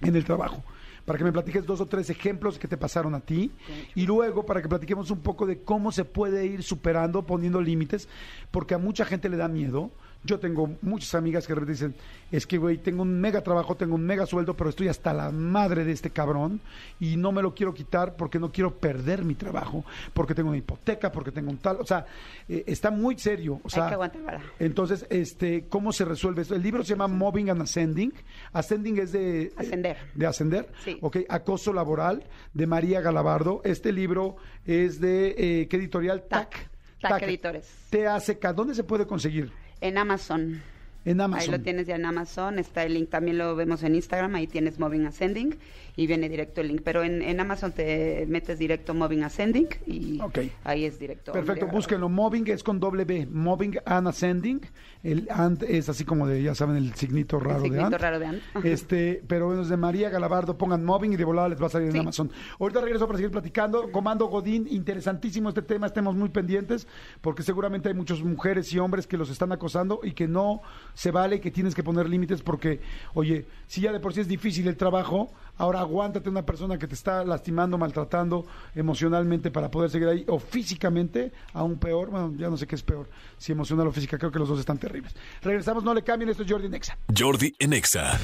en 0.00 0.16
el 0.16 0.24
trabajo. 0.24 0.64
Para 1.04 1.18
que 1.18 1.24
me 1.24 1.32
platiques 1.32 1.66
dos 1.66 1.82
o 1.82 1.86
tres 1.86 2.08
ejemplos 2.08 2.58
que 2.58 2.66
te 2.66 2.78
pasaron 2.78 3.14
a 3.14 3.20
ti. 3.20 3.50
Y 3.94 4.06
luego 4.06 4.46
para 4.46 4.62
que 4.62 4.68
platiquemos 4.68 5.10
un 5.10 5.20
poco 5.20 5.44
de 5.44 5.60
cómo 5.60 5.92
se 5.92 6.06
puede 6.06 6.46
ir 6.46 6.62
superando, 6.62 7.26
poniendo 7.26 7.60
límites, 7.60 8.08
porque 8.50 8.72
a 8.72 8.78
mucha 8.78 9.04
gente 9.04 9.28
le 9.28 9.36
da 9.36 9.48
miedo. 9.48 9.90
Yo 10.22 10.38
tengo 10.38 10.70
muchas 10.82 11.14
amigas 11.14 11.46
que 11.46 11.54
de 11.54 11.60
repente 11.60 11.72
dicen, 11.72 11.94
es 12.30 12.46
que, 12.46 12.58
güey, 12.58 12.76
tengo 12.76 13.02
un 13.02 13.20
mega 13.20 13.42
trabajo, 13.42 13.74
tengo 13.76 13.94
un 13.94 14.04
mega 14.04 14.26
sueldo, 14.26 14.54
pero 14.54 14.68
estoy 14.68 14.88
hasta 14.88 15.14
la 15.14 15.30
madre 15.30 15.82
de 15.84 15.92
este 15.92 16.10
cabrón 16.10 16.60
y 17.00 17.16
no 17.16 17.32
me 17.32 17.40
lo 17.40 17.54
quiero 17.54 17.72
quitar 17.72 18.16
porque 18.16 18.38
no 18.38 18.52
quiero 18.52 18.74
perder 18.74 19.24
mi 19.24 19.34
trabajo, 19.34 19.82
porque 20.12 20.34
tengo 20.34 20.50
una 20.50 20.58
hipoteca, 20.58 21.10
porque 21.10 21.32
tengo 21.32 21.50
un 21.50 21.56
tal, 21.56 21.78
o 21.80 21.86
sea, 21.86 22.04
eh, 22.48 22.64
está 22.66 22.90
muy 22.90 23.18
serio. 23.18 23.60
O 23.64 23.70
sea, 23.70 23.88
que 23.88 23.94
aguantar 23.94 24.22
vara. 24.22 24.42
Entonces, 24.58 25.06
este, 25.08 25.64
¿cómo 25.70 25.90
se 25.90 26.04
resuelve 26.04 26.42
esto? 26.42 26.54
El 26.54 26.62
libro 26.62 26.84
se 26.84 26.90
llama 26.90 27.08
Mobbing 27.08 27.48
and 27.48 27.62
Ascending. 27.62 28.12
Ascending 28.52 28.98
es 28.98 29.12
de... 29.12 29.42
eh, 29.44 29.52
Ascender. 29.56 29.96
de 30.14 30.26
ascender. 30.26 30.68
Sí. 30.84 30.98
Ok, 31.00 31.16
Acoso 31.30 31.72
Laboral, 31.72 32.24
de 32.52 32.66
María 32.66 33.00
Galabardo. 33.00 33.62
Este 33.64 33.90
libro 33.90 34.36
es 34.66 35.00
de, 35.00 35.34
eh, 35.62 35.68
¿qué 35.68 35.76
editorial? 35.78 36.24
TAC. 36.28 36.68
TAC 37.00 37.22
Editores. 37.22 37.66
TACK. 37.88 38.54
¿Dónde 38.54 38.74
se 38.74 38.84
puede 38.84 39.06
conseguir? 39.06 39.50
En 39.80 39.98
Amazon. 39.98 40.62
En 41.04 41.20
Amazon. 41.20 41.54
Ahí 41.54 41.58
lo 41.58 41.62
tienes 41.62 41.86
ya 41.86 41.96
en 41.96 42.04
Amazon, 42.04 42.58
está 42.58 42.84
el 42.84 42.92
link, 42.92 43.08
también 43.08 43.38
lo 43.38 43.56
vemos 43.56 43.82
en 43.82 43.94
Instagram, 43.94 44.34
ahí 44.34 44.46
tienes 44.46 44.78
Moving 44.78 45.06
Ascending 45.06 45.56
y 45.96 46.06
viene 46.06 46.28
directo 46.28 46.60
el 46.60 46.68
link. 46.68 46.82
Pero 46.84 47.02
en, 47.02 47.22
en 47.22 47.40
Amazon 47.40 47.72
te 47.72 48.26
metes 48.28 48.58
directo 48.58 48.92
Moving 48.92 49.22
Ascending 49.22 49.68
y 49.86 50.20
ahí 50.62 50.84
es 50.84 50.98
directo. 50.98 51.32
Perfecto, 51.32 51.66
búsquenlo. 51.68 52.10
Mobbing 52.10 52.48
es 52.48 52.62
con 52.62 52.78
doble 52.78 53.04
B. 53.06 53.26
Mobbing 53.26 53.78
and 53.86 54.08
Ascending. 54.08 54.60
El 55.02 55.28
and 55.30 55.62
es 55.62 55.88
así 55.88 56.04
como 56.04 56.26
de, 56.26 56.42
ya 56.42 56.54
saben, 56.54 56.76
el 56.76 56.94
signito 56.94 57.40
raro 57.40 57.62
signito 57.62 57.88
de 57.88 57.96
and. 57.96 58.02
raro 58.02 58.18
de 58.18 58.26
and. 58.26 58.40
Este, 58.64 59.22
pero 59.26 59.46
bueno, 59.46 59.62
es 59.62 59.68
de 59.68 59.76
María 59.78 60.10
Galabardo. 60.10 60.58
Pongan 60.58 60.84
Mobbing 60.84 61.14
y 61.14 61.16
de 61.16 61.24
volada 61.24 61.48
les 61.48 61.60
va 61.60 61.66
a 61.66 61.70
salir 61.70 61.88
en. 61.88 62.00
Amazon. 62.00 62.30
Ahorita 62.58 62.80
regreso 62.82 63.06
para 63.06 63.16
seguir 63.16 63.30
platicando. 63.30 63.90
Comando 63.92 64.26
Godín, 64.26 64.66
interesantísimo 64.70 65.48
este 65.48 65.62
tema. 65.62 65.86
Estemos 65.86 66.14
muy 66.14 66.28
pendientes 66.28 66.86
porque 67.22 67.42
seguramente 67.42 67.88
hay 67.88 67.94
muchas 67.94 68.22
mujeres 68.22 68.72
y 68.72 68.78
hombres 68.78 69.06
que 69.06 69.16
los 69.16 69.30
están 69.30 69.52
acosando 69.52 70.00
y 70.02 70.12
que 70.12 70.28
no 70.28 70.60
se 70.92 71.10
vale, 71.10 71.40
que 71.40 71.50
tienes 71.50 71.74
que 71.74 71.82
poner 71.82 72.08
límites 72.08 72.42
porque, 72.42 72.80
oye, 73.14 73.46
si 73.66 73.80
ya 73.80 73.92
de 73.92 74.00
por 74.00 74.12
sí 74.12 74.20
es 74.20 74.28
difícil 74.28 74.68
el 74.68 74.76
trabajo, 74.76 75.32
ahora 75.60 75.80
aguántate 75.80 76.30
una 76.30 76.44
persona 76.44 76.78
que 76.78 76.86
te 76.86 76.94
está 76.94 77.22
lastimando, 77.22 77.76
maltratando 77.76 78.46
emocionalmente 78.74 79.50
para 79.50 79.70
poder 79.70 79.90
seguir 79.90 80.08
ahí 80.08 80.24
o 80.26 80.38
físicamente, 80.38 81.32
aún 81.52 81.78
peor. 81.78 82.08
Bueno, 82.10 82.32
ya 82.36 82.48
no 82.48 82.56
sé 82.56 82.66
qué 82.66 82.76
es 82.76 82.82
peor, 82.82 83.08
si 83.36 83.52
emocional 83.52 83.86
o 83.86 83.92
física. 83.92 84.16
Creo 84.16 84.32
que 84.32 84.38
los 84.38 84.48
dos 84.48 84.58
están 84.58 84.78
terribles. 84.78 85.14
Regresamos, 85.42 85.84
no 85.84 85.92
le 85.92 86.02
cambien. 86.02 86.30
Esto 86.30 86.44
es 86.44 86.50
Jordi 86.50 86.68
Nexa. 86.70 86.96
Jordi 87.16 87.54
en 87.58 87.74
Exa. 87.74 88.18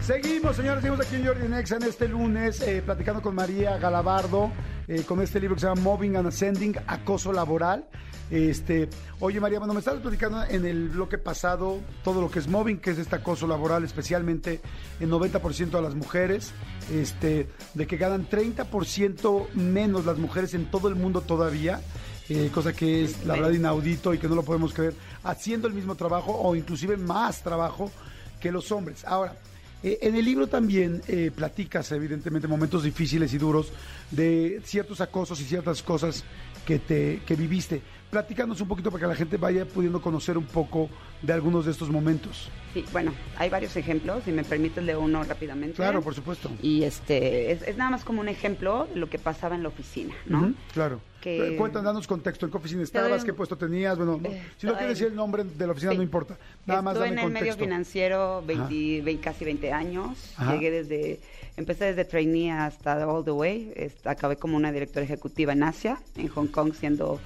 Seguimos, 0.00 0.56
señores, 0.56 0.82
seguimos 0.82 1.06
aquí 1.06 1.16
en 1.16 1.26
Jordi 1.26 1.48
Nexa 1.48 1.76
en 1.76 1.82
este 1.82 2.08
lunes, 2.08 2.60
eh, 2.62 2.80
platicando 2.82 3.20
con 3.20 3.34
María 3.34 3.76
Galabardo, 3.76 4.50
eh, 4.88 5.02
con 5.02 5.20
este 5.20 5.40
libro 5.40 5.56
que 5.56 5.60
se 5.60 5.66
llama 5.66 5.82
Moving 5.82 6.16
and 6.16 6.28
Ascending, 6.28 6.76
Acoso 6.86 7.32
Laboral. 7.32 7.86
Este, 8.30 8.88
oye 9.20 9.40
María, 9.40 9.58
bueno, 9.58 9.72
me 9.72 9.78
estabas 9.78 10.00
platicando 10.00 10.42
en 10.44 10.64
el 10.64 10.88
bloque 10.88 11.16
pasado 11.16 11.80
todo 12.02 12.20
lo 12.20 12.30
que 12.30 12.40
es 12.40 12.48
mobbing, 12.48 12.78
que 12.78 12.90
es 12.90 12.98
este 12.98 13.16
acoso 13.16 13.46
laboral, 13.46 13.84
especialmente 13.84 14.60
el 14.98 15.10
90% 15.10 15.74
a 15.78 15.80
las 15.80 15.94
mujeres, 15.94 16.52
este, 16.92 17.48
de 17.74 17.86
que 17.86 17.96
ganan 17.96 18.28
30% 18.28 19.52
menos 19.54 20.04
las 20.06 20.18
mujeres 20.18 20.54
en 20.54 20.66
todo 20.70 20.88
el 20.88 20.96
mundo 20.96 21.20
todavía, 21.20 21.80
eh, 22.28 22.50
cosa 22.52 22.72
que 22.72 23.04
es 23.04 23.24
la 23.24 23.34
verdad 23.34 23.52
inaudito 23.52 24.12
y 24.12 24.18
que 24.18 24.28
no 24.28 24.34
lo 24.34 24.42
podemos 24.42 24.74
creer, 24.74 24.94
haciendo 25.22 25.68
el 25.68 25.74
mismo 25.74 25.94
trabajo 25.94 26.32
o 26.36 26.56
inclusive 26.56 26.96
más 26.96 27.42
trabajo 27.42 27.92
que 28.40 28.50
los 28.50 28.72
hombres. 28.72 29.04
Ahora, 29.04 29.36
eh, 29.82 29.98
en 30.02 30.16
el 30.16 30.24
libro 30.24 30.48
también 30.48 31.02
eh, 31.06 31.30
platicas, 31.34 31.92
evidentemente, 31.92 32.48
momentos 32.48 32.82
difíciles 32.82 33.32
y 33.34 33.38
duros 33.38 33.72
de 34.10 34.60
ciertos 34.64 35.00
acosos 35.00 35.40
y 35.40 35.44
ciertas 35.44 35.82
cosas 35.82 36.24
que, 36.66 36.78
te, 36.78 37.22
que 37.24 37.36
viviste. 37.36 37.82
Platícanos 38.20 38.58
un 38.62 38.68
poquito 38.68 38.90
para 38.90 39.02
que 39.02 39.08
la 39.08 39.14
gente 39.14 39.36
vaya 39.36 39.66
pudiendo 39.66 40.00
conocer 40.00 40.38
un 40.38 40.46
poco 40.46 40.88
de 41.20 41.34
algunos 41.34 41.66
de 41.66 41.72
estos 41.72 41.90
momentos. 41.90 42.48
Sí, 42.72 42.82
bueno, 42.90 43.12
hay 43.36 43.50
varios 43.50 43.76
ejemplos, 43.76 44.22
si 44.24 44.32
me 44.32 44.42
permites 44.42 44.82
leo 44.82 45.02
uno 45.02 45.22
rápidamente. 45.22 45.76
Claro, 45.76 46.00
por 46.00 46.14
supuesto. 46.14 46.50
Y 46.62 46.84
este, 46.84 47.52
es, 47.52 47.60
es 47.60 47.76
nada 47.76 47.90
más 47.90 48.04
como 48.06 48.22
un 48.22 48.28
ejemplo 48.30 48.86
de 48.86 48.98
lo 48.98 49.10
que 49.10 49.18
pasaba 49.18 49.54
en 49.54 49.62
la 49.62 49.68
oficina, 49.68 50.14
¿no? 50.24 50.54
Claro. 50.72 50.98
Que- 51.20 51.56
Eh, 51.56 51.56
Cuéntanos, 51.58 51.84
danos 51.84 52.06
contexto. 52.06 52.46
¿En 52.46 52.52
qué 52.52 52.56
oficina 52.56 52.82
estabas? 52.84 53.22
¿Qué 53.22 53.34
puesto 53.34 53.54
tenías? 53.58 53.98
Bueno, 53.98 54.18
no- 54.22 54.28
Eh, 54.30 54.42
si 54.56 54.66
no 54.66 54.72
quieres 54.78 54.96
decir 54.98 55.08
el 55.08 55.14
nombre 55.14 55.44
de 55.44 55.66
la 55.66 55.72
oficina, 55.72 55.92
Sí. 55.92 55.98
no 55.98 56.02
importa. 56.02 56.38
Nada 56.64 56.80
más 56.80 56.94
dame 56.94 57.08
en 57.08 57.18
el 57.18 57.30
medio 57.32 57.54
financiero 57.54 58.42
20 58.46 59.02
vein- 59.02 59.18
casi 59.18 59.44
20 59.44 59.72
años. 59.72 60.32
Ajá. 60.38 60.54
Llegué 60.54 60.70
desde, 60.70 61.20
empecé 61.58 61.84
desde 61.84 62.06
trainee 62.06 62.50
hasta 62.50 63.06
all 63.06 63.22
the 63.26 63.30
way. 63.32 63.74
Acabé 64.06 64.36
como 64.36 64.56
una 64.56 64.72
directora 64.72 65.04
ejecutiva 65.04 65.52
en 65.52 65.64
Asia, 65.64 65.98
en 66.16 66.28
Hong 66.28 66.46
Kong, 66.46 66.72
siendo 66.72 67.20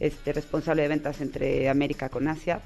este, 0.00 0.32
responsable 0.32 0.82
de 0.82 0.88
ventas 0.88 1.20
entre 1.20 1.68
América 1.68 2.08
con 2.08 2.28
Asia. 2.28 2.60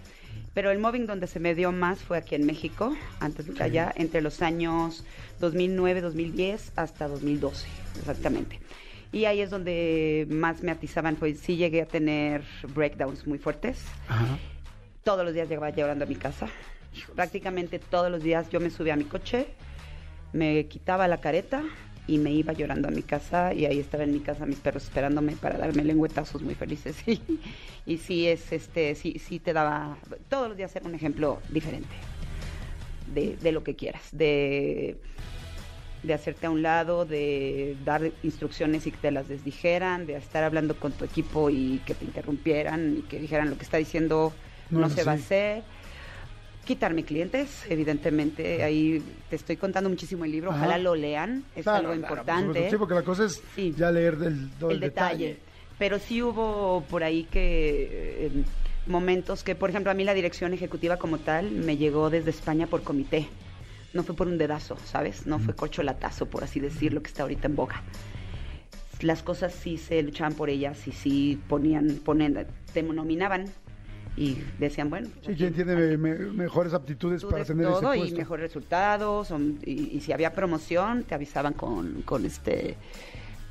Pero 0.54 0.70
el 0.70 0.78
mobbing 0.78 1.06
donde 1.06 1.26
se 1.26 1.40
me 1.40 1.54
dio 1.54 1.72
más 1.72 2.00
fue 2.00 2.18
aquí 2.18 2.34
en 2.34 2.44
México, 2.44 2.94
antes 3.20 3.46
de 3.46 3.64
allá, 3.64 3.92
entre 3.96 4.20
los 4.20 4.42
años 4.42 5.04
2009, 5.40 6.02
2010 6.02 6.72
hasta 6.76 7.08
2012, 7.08 7.66
exactamente. 8.00 8.60
Y 9.12 9.24
ahí 9.26 9.40
es 9.40 9.50
donde 9.50 10.26
más 10.30 10.62
me 10.62 10.70
atizaban, 10.70 11.16
pues 11.16 11.38
sí 11.40 11.56
llegué 11.56 11.82
a 11.82 11.86
tener 11.86 12.42
breakdowns 12.74 13.26
muy 13.26 13.38
fuertes 13.38 13.82
Ajá. 14.08 14.38
todos 15.04 15.24
los 15.24 15.34
días 15.34 15.48
llegaba 15.48 15.70
llorando 15.70 16.04
a 16.04 16.08
mi 16.08 16.16
casa. 16.16 16.48
Prácticamente 17.14 17.78
todos 17.78 18.10
los 18.10 18.22
días 18.22 18.48
yo 18.50 18.60
me 18.60 18.70
subía 18.70 18.94
a 18.94 18.96
mi 18.96 19.04
coche, 19.04 19.48
me 20.32 20.66
quitaba 20.66 21.08
la 21.08 21.18
careta 21.18 21.62
y 22.06 22.18
me 22.18 22.32
iba 22.32 22.52
llorando 22.52 22.88
a 22.88 22.90
mi 22.90 23.02
casa 23.02 23.54
y 23.54 23.64
ahí 23.64 23.78
estaba 23.78 24.04
en 24.04 24.12
mi 24.12 24.20
casa 24.20 24.44
mis 24.44 24.58
perros 24.58 24.84
esperándome 24.84 25.36
para 25.36 25.58
darme 25.58 25.84
lengüetazos 25.84 26.42
muy 26.42 26.54
felices. 26.54 26.96
Y, 27.06 27.20
y 27.84 27.98
sí 27.98 28.28
es 28.28 28.52
este, 28.52 28.94
sí, 28.94 29.18
sí 29.18 29.40
te 29.40 29.52
daba 29.52 29.96
todos 30.28 30.48
los 30.48 30.56
días 30.56 30.74
era 30.76 30.86
un 30.86 30.94
ejemplo 30.94 31.40
diferente 31.48 31.94
de, 33.12 33.36
de 33.36 33.52
lo 33.52 33.64
que 33.64 33.74
quieras, 33.74 34.02
de 34.12 34.96
de 36.02 36.14
hacerte 36.14 36.46
a 36.46 36.50
un 36.50 36.62
lado, 36.62 37.04
de 37.04 37.76
dar 37.84 38.10
instrucciones 38.22 38.86
y 38.86 38.90
que 38.90 38.96
te 38.96 39.10
las 39.10 39.28
desdijeran, 39.28 40.06
de 40.06 40.16
estar 40.16 40.42
hablando 40.42 40.74
con 40.76 40.92
tu 40.92 41.04
equipo 41.04 41.48
y 41.48 41.80
que 41.86 41.94
te 41.94 42.04
interrumpieran 42.04 42.96
y 42.98 43.02
que 43.02 43.20
dijeran 43.20 43.50
lo 43.50 43.56
que 43.56 43.62
está 43.62 43.76
diciendo 43.76 44.32
No 44.70 44.88
se 44.90 45.04
va 45.04 45.12
a 45.12 45.16
hacer. 45.16 45.62
Quitarme 46.64 47.04
clientes, 47.04 47.64
evidentemente. 47.68 48.62
Ahí 48.62 49.02
te 49.28 49.36
estoy 49.36 49.56
contando 49.56 49.90
muchísimo 49.90 50.24
el 50.24 50.30
libro. 50.32 50.50
Ojalá 50.50 50.78
lo 50.78 50.94
lean. 50.94 51.44
Es 51.56 51.64
Claro, 51.64 51.88
algo 51.90 51.94
importante. 51.94 52.70
Sí, 52.70 52.76
porque 52.76 52.94
la 52.94 53.02
cosa 53.02 53.24
es 53.24 53.42
Sí. 53.56 53.74
ya 53.76 53.90
leer 53.90 54.16
del, 54.16 54.48
todo 54.60 54.70
el 54.70 54.78
detalle. 54.78 55.38
Pero 55.78 55.98
sí 55.98 56.22
hubo 56.22 56.84
por 56.88 57.02
ahí 57.02 57.24
que 57.24 58.26
eh, 58.26 58.44
momentos 58.86 59.42
que, 59.42 59.56
por 59.56 59.70
ejemplo, 59.70 59.90
a 59.90 59.94
mí 59.94 60.04
la 60.04 60.14
dirección 60.14 60.52
ejecutiva 60.54 60.96
como 60.98 61.18
tal 61.18 61.50
me 61.50 61.76
llegó 61.76 62.10
desde 62.10 62.30
España 62.30 62.68
por 62.68 62.82
comité. 62.82 63.26
No 63.92 64.04
fue 64.04 64.14
por 64.14 64.28
un 64.28 64.38
dedazo, 64.38 64.76
¿sabes? 64.84 65.26
No 65.26 65.40
fue 65.40 65.54
corcholatazo, 65.56 66.26
por 66.26 66.44
así 66.44 66.60
decirlo, 66.60 67.02
que 67.02 67.08
está 67.08 67.22
ahorita 67.24 67.48
en 67.48 67.56
boga. 67.56 67.82
Las 69.00 69.22
cosas 69.24 69.52
sí 69.52 69.78
se 69.78 70.00
luchaban 70.02 70.34
por 70.34 70.48
ellas 70.48 70.86
y 70.86 70.92
sí 70.92 71.40
ponían, 71.48 71.98
ponen, 72.04 72.46
te 72.72 72.82
nominaban 72.84 73.46
y 74.16 74.36
decían, 74.58 74.90
bueno. 74.90 75.08
pues 75.12 75.24
Sí, 75.26 75.32
aquí- 75.32 75.38
quien 75.38 75.54
tiene 75.54 75.74
me- 75.74 75.96
me- 75.96 76.14
mejores 76.32 76.74
aptitudes 76.74 77.24
para 77.24 77.44
tener 77.44 77.66
todo 77.66 77.94
y 77.94 77.98
puesto. 78.00 78.16
mejores 78.18 78.42
resultados 78.42 79.32
y, 79.64 79.96
y 79.96 80.00
si 80.00 80.12
había 80.12 80.32
promoción 80.34 81.04
te 81.04 81.14
avisaban 81.14 81.54
con, 81.54 82.02
con 82.02 82.24
este 82.26 82.76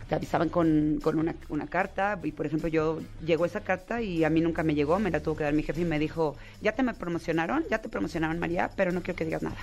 te 0.07 0.15
avisaban 0.15 0.49
con, 0.49 0.99
con 1.01 1.17
una, 1.17 1.35
una 1.49 1.67
carta 1.67 2.19
y 2.21 2.31
por 2.33 2.45
ejemplo 2.45 2.67
yo 2.67 2.99
llegó 3.25 3.45
esa 3.45 3.61
carta 3.61 4.01
y 4.01 4.23
a 4.25 4.29
mí 4.29 4.41
nunca 4.41 4.61
me 4.61 4.75
llegó 4.75 4.99
me 4.99 5.09
la 5.09 5.21
tuvo 5.21 5.37
que 5.37 5.45
dar 5.45 5.53
mi 5.53 5.63
jefe 5.63 5.81
y 5.81 5.85
me 5.85 5.97
dijo 5.99 6.35
ya 6.61 6.73
te 6.73 6.83
me 6.83 6.93
promocionaron 6.93 7.63
ya 7.71 7.79
te 7.79 7.87
promocionaron 7.89 8.37
María 8.37 8.69
pero 8.75 8.91
no 8.91 9.01
quiero 9.01 9.15
que 9.17 9.25
digas 9.25 9.41
nada 9.41 9.55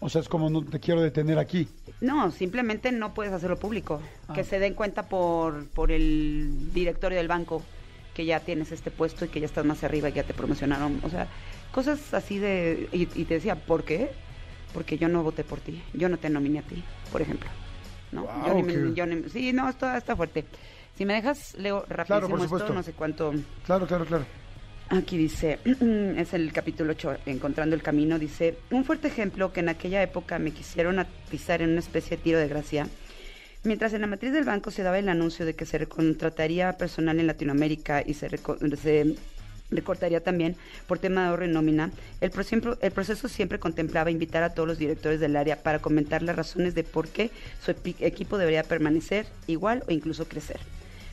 O 0.00 0.08
sea, 0.10 0.20
es 0.20 0.28
como 0.28 0.50
no 0.50 0.62
te 0.64 0.78
quiero 0.80 1.00
detener 1.00 1.38
aquí. 1.38 1.66
no 2.02 2.30
simplemente 2.30 2.92
no 2.92 3.14
puedes 3.14 3.32
hacerlo 3.32 3.56
público 3.58 4.00
Ah. 4.28 4.34
que 4.34 4.44
se 4.44 4.58
den 4.58 4.74
cuenta 4.74 5.08
por 5.08 5.66
por 5.70 5.90
el 5.90 6.70
directorio 6.74 7.16
del 7.18 7.28
banco 7.28 7.62
que 8.14 8.24
ya 8.24 8.40
tienes 8.40 8.72
este 8.72 8.90
puesto 8.90 9.24
y 9.24 9.28
que 9.28 9.40
ya 9.40 9.46
estás 9.46 9.64
más 9.64 9.82
arriba 9.84 10.08
y 10.08 10.12
ya 10.12 10.22
te 10.24 10.34
promocionaron 10.34 11.00
o 11.02 11.08
sea 11.08 11.28
cosas 11.72 12.12
así 12.14 12.38
de 12.38 12.88
y, 12.92 13.02
y 13.20 13.24
te 13.24 13.34
decía 13.34 13.54
¿por 13.56 13.84
qué? 13.84 14.10
porque 14.74 14.96
yo 14.98 15.08
no 15.08 15.22
voté 15.22 15.44
por 15.44 15.60
ti, 15.60 15.82
yo 15.92 16.08
no 16.08 16.16
te 16.18 16.30
nominé 16.30 16.60
a 16.60 16.62
ti, 16.62 16.82
por 17.10 17.20
ejemplo. 17.20 17.50
¿no? 18.10 18.22
Yo 18.46 18.54
ni 18.54 18.94
yo 18.94 19.04
ni- 19.06 19.28
sí, 19.28 19.52
no, 19.52 19.68
esto 19.68 19.94
está 19.94 20.16
fuerte. 20.16 20.46
Si 20.96 21.04
me 21.04 21.12
dejas, 21.12 21.54
leo 21.58 21.84
rapidísimo 21.90 22.36
esto, 22.44 22.74
no 22.74 22.82
sé 22.82 22.92
cuánto. 22.92 23.34
Claro, 23.66 23.86
claro, 23.86 24.06
claro. 24.06 24.24
Aquí 24.88 25.18
dice, 25.18 25.58
es 26.16 26.32
el 26.32 26.52
capítulo 26.54 26.92
8, 26.92 27.16
Encontrando 27.26 27.74
el 27.76 27.82
Camino, 27.82 28.18
dice, 28.18 28.56
un 28.70 28.84
fuerte 28.86 29.08
ejemplo 29.08 29.52
que 29.52 29.60
en 29.60 29.68
aquella 29.68 30.02
época 30.02 30.38
me 30.38 30.52
quisieron 30.52 30.98
atizar 30.98 31.60
en 31.60 31.70
una 31.70 31.80
especie 31.80 32.16
de 32.16 32.22
tiro 32.22 32.38
de 32.38 32.48
gracia. 32.48 32.86
Mientras 33.64 33.92
en 33.92 34.00
la 34.00 34.08
matriz 34.08 34.32
del 34.32 34.44
banco 34.44 34.72
se 34.72 34.82
daba 34.82 34.98
el 34.98 35.08
anuncio 35.08 35.46
de 35.46 35.54
que 35.54 35.66
se 35.66 35.78
recontrataría 35.78 36.76
personal 36.76 37.20
en 37.20 37.28
Latinoamérica 37.28 38.02
y 38.04 38.14
se, 38.14 38.28
reco- 38.28 38.58
se 38.76 39.14
recortaría 39.70 40.20
también 40.20 40.56
por 40.88 40.98
tema 40.98 41.22
de 41.22 41.28
ahorro 41.28 41.44
en 41.44 41.52
nómina, 41.52 41.92
el, 42.20 42.30
proceso 42.32 43.28
siempre 43.28 43.60
contemplaba 43.60 44.10
invitar 44.10 44.42
a 44.42 44.52
todos 44.52 44.68
los 44.68 44.78
directores 44.78 45.20
del 45.20 45.36
área 45.36 45.62
para 45.62 45.78
comentar 45.78 46.22
las 46.22 46.34
razones 46.34 46.74
de 46.74 46.82
por 46.82 47.06
qué 47.08 47.30
su 47.64 47.70
equipo 48.00 48.36
debería 48.36 48.64
permanecer 48.64 49.26
igual 49.46 49.84
o 49.86 49.92
incluso 49.92 50.26
crecer. 50.26 50.58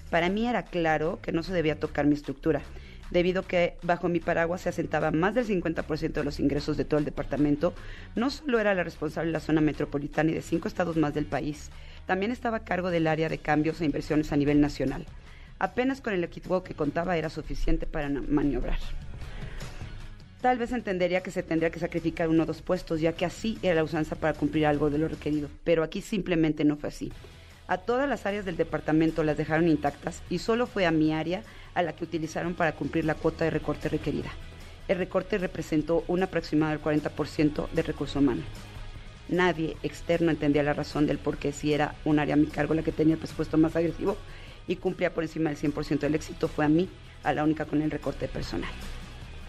Para 0.10 0.30
mí 0.30 0.48
era 0.48 0.64
claro 0.64 1.20
que 1.22 1.32
no 1.32 1.44
se 1.44 1.54
debía 1.54 1.80
tocar 1.80 2.08
mi 2.08 2.16
estructura, 2.16 2.64
debido 3.12 3.44
que 3.44 3.76
bajo 3.84 4.10
mi 4.10 4.20
paraguas 4.20 4.62
se 4.62 4.70
asentaba 4.70 5.12
más 5.12 5.36
del 5.36 5.46
50% 5.46 6.14
de 6.14 6.24
los 6.24 6.40
ingresos 6.40 6.78
de 6.78 6.86
todo 6.86 6.98
el 6.98 7.06
departamento, 7.06 7.76
no 8.16 8.32
solo 8.32 8.60
era 8.60 8.74
la 8.74 8.84
responsable 8.84 9.28
de 9.28 9.34
la 9.34 9.40
zona 9.40 9.62
metropolitana 9.62 10.32
y 10.32 10.34
de 10.34 10.42
cinco 10.42 10.68
estados 10.68 10.98
más 10.98 11.14
del 11.14 11.26
país, 11.26 11.70
también 12.06 12.32
estaba 12.32 12.58
a 12.58 12.64
cargo 12.64 12.90
del 12.90 13.08
área 13.08 13.30
de 13.30 13.38
cambios 13.38 13.82
e 13.82 13.86
inversiones 13.86 14.32
a 14.32 14.38
nivel 14.38 14.62
nacional. 14.62 15.06
Apenas 15.60 16.02
con 16.02 16.14
el 16.14 16.24
equipo 16.24 16.64
que 16.64 16.74
contaba 16.74 17.18
era 17.18 17.30
suficiente 17.30 17.86
para 17.86 18.10
maniobrar. 18.10 18.80
Tal 20.42 20.58
vez 20.58 20.72
entendería 20.72 21.22
que 21.22 21.32
se 21.32 21.44
tendría 21.44 21.70
que 21.70 21.80
sacrificar 21.80 22.30
uno 22.30 22.44
o 22.44 22.46
dos 22.46 22.62
puestos, 22.62 23.02
ya 23.02 23.12
que 23.12 23.26
así 23.26 23.58
era 23.62 23.76
la 23.76 23.84
usanza 23.84 24.16
para 24.16 24.34
cumplir 24.34 24.66
algo 24.66 24.90
de 24.90 24.98
lo 24.98 25.10
requerido, 25.10 25.50
pero 25.66 25.84
aquí 25.84 26.02
simplemente 26.02 26.64
no 26.64 26.78
fue 26.78 26.90
así. 26.90 27.12
A 27.68 27.78
todas 27.78 28.08
las 28.08 28.26
áreas 28.26 28.46
del 28.46 28.56
departamento 28.56 29.24
las 29.24 29.38
dejaron 29.38 29.68
intactas 29.68 30.24
y 30.30 30.40
solo 30.40 30.66
fue 30.66 30.86
a 30.86 30.92
mi 30.92 31.14
área 31.14 31.44
a 31.74 31.84
la 31.84 31.94
que 31.94 32.06
utilizaron 32.06 32.56
para 32.56 32.72
cumplir 32.72 33.04
la 33.04 33.16
cuota 33.16 33.44
de 33.44 33.52
recorte 33.52 33.90
requerida. 33.90 34.32
El 34.88 34.98
recorte 34.98 35.38
representó 35.38 36.04
un 36.08 36.24
aproximado 36.24 36.72
del 36.72 36.82
40% 36.82 37.70
de 37.70 37.82
recurso 37.84 38.20
humano. 38.20 38.42
Nadie 39.30 39.78
externo 39.84 40.32
entendía 40.32 40.64
la 40.64 40.74
razón 40.74 41.06
del 41.06 41.20
por 41.20 41.38
qué 41.38 41.52
si 41.52 41.74
era 41.74 41.96
un 42.04 42.20
área 42.20 42.34
a 42.34 42.38
mi 42.38 42.48
cargo 42.48 42.74
la 42.74 42.82
que 42.82 42.92
tenía 42.92 43.14
el 43.14 43.20
presupuesto 43.20 43.58
más 43.58 43.76
agresivo 43.76 44.18
y 44.68 44.76
cumplía 44.76 45.14
por 45.14 45.24
encima 45.24 45.50
del 45.50 45.60
100% 45.60 46.00
del 46.00 46.16
éxito, 46.16 46.48
fue 46.48 46.66
a 46.66 46.70
mí, 46.70 46.90
a 47.24 47.34
la 47.34 47.44
única 47.44 47.66
con 47.66 47.82
el 47.82 47.92
recorte 47.92 48.28
personal. 48.28 48.70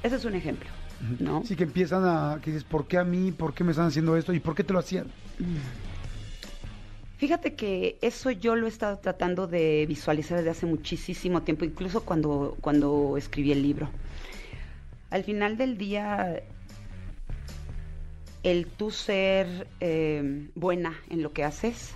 Ese 0.03 0.17
es 0.17 0.25
un 0.25 0.35
ejemplo, 0.35 0.69
¿no? 1.19 1.45
Sí, 1.45 1.57
que 1.57 1.65
empiezan 1.65 2.05
a. 2.05 2.41
que 2.43 2.51
dices, 2.51 2.65
¿por 2.65 2.87
qué 2.87 2.99
a 2.99 3.05
mí? 3.05 3.33
¿Por 3.33 3.53
qué 3.53 3.65
me 3.65 3.73
están 3.73 3.87
haciendo 3.87 4.17
esto? 4.17 4.33
¿Y 4.33 4.41
por 4.41 4.55
qué 4.55 4.65
te 4.65 4.73
lo 4.73 4.79
hacían? 4.79 5.07
Fíjate 7.19 7.55
que 7.55 7.99
eso 8.01 8.31
yo 8.31 8.57
lo 8.57 8.65
he 8.65 8.71
estado 8.71 8.99
tratando 8.99 9.47
de 9.47 9.85
visualizar 9.87 10.39
desde 10.39 10.51
hace 10.51 10.65
muchísimo 10.65 11.43
tiempo, 11.43 11.67
incluso 11.67 12.03
cuando, 12.03 12.57
cuando 12.63 13.17
escribí 13.19 13.53
el 13.53 13.63
libro. 13.63 13.91
Al 15.11 15.25
final 15.25 15.59
del 15.59 15.77
día, 15.77 16.43
el 18.43 18.67
tú 18.67 18.91
ser 18.91 19.67
eh, 19.81 20.49
buena 20.55 20.95
en 21.11 21.23
lo 21.23 21.33
que 21.33 21.45
haces 21.45 21.91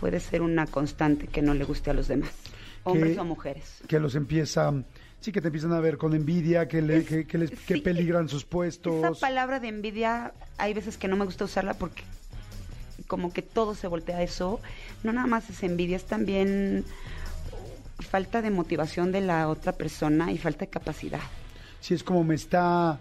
puede 0.00 0.20
ser 0.20 0.42
una 0.42 0.66
constante 0.66 1.26
que 1.26 1.42
no 1.42 1.54
le 1.54 1.64
guste 1.64 1.90
a 1.90 1.94
los 1.94 2.08
demás, 2.08 2.30
hombres 2.84 3.14
Que- 3.14 3.20
o 3.20 3.24
mujeres. 3.24 3.64
Que 3.88 3.98
los 3.98 4.14
empieza. 4.14 4.72
Sí, 5.20 5.32
que 5.32 5.40
te 5.40 5.48
empiezan 5.48 5.72
a 5.72 5.80
ver 5.80 5.98
con 5.98 6.14
envidia, 6.14 6.68
que, 6.68 6.80
le- 6.80 6.98
Es- 6.98 7.06
que, 7.08 7.26
que 7.26 7.38
les, 7.38 7.50
sí, 7.50 7.80
peligran 7.80 8.28
sus 8.28 8.42
Esa 8.42 8.50
puestos. 8.50 9.18
palabra 9.18 9.58
de 9.58 9.66
envidia, 9.68 10.32
hay 10.58 10.72
veces 10.74 10.96
que 10.96 11.08
no 11.08 11.16
me 11.16 11.24
gusta 11.24 11.44
usarla 11.44 11.74
porque 11.74 12.04
como 13.08 13.32
que 13.32 13.42
todo 13.42 13.74
se 13.74 13.88
voltea 13.88 14.18
a 14.18 14.22
eso. 14.22 14.60
No 15.02 15.12
nada 15.12 15.26
más 15.26 15.50
es 15.50 15.62
envidia, 15.64 15.96
es 15.96 16.04
también 16.04 16.84
falta 17.98 18.42
de 18.42 18.50
motivación 18.50 19.10
de 19.10 19.20
la 19.22 19.48
otra 19.48 19.72
persona 19.72 20.30
y 20.30 20.38
falta 20.38 20.60
de 20.60 20.68
capacidad. 20.70 21.20
Sí, 21.80 21.94
es 21.94 22.04
como 22.04 22.22
me 22.22 22.34
está. 22.36 22.98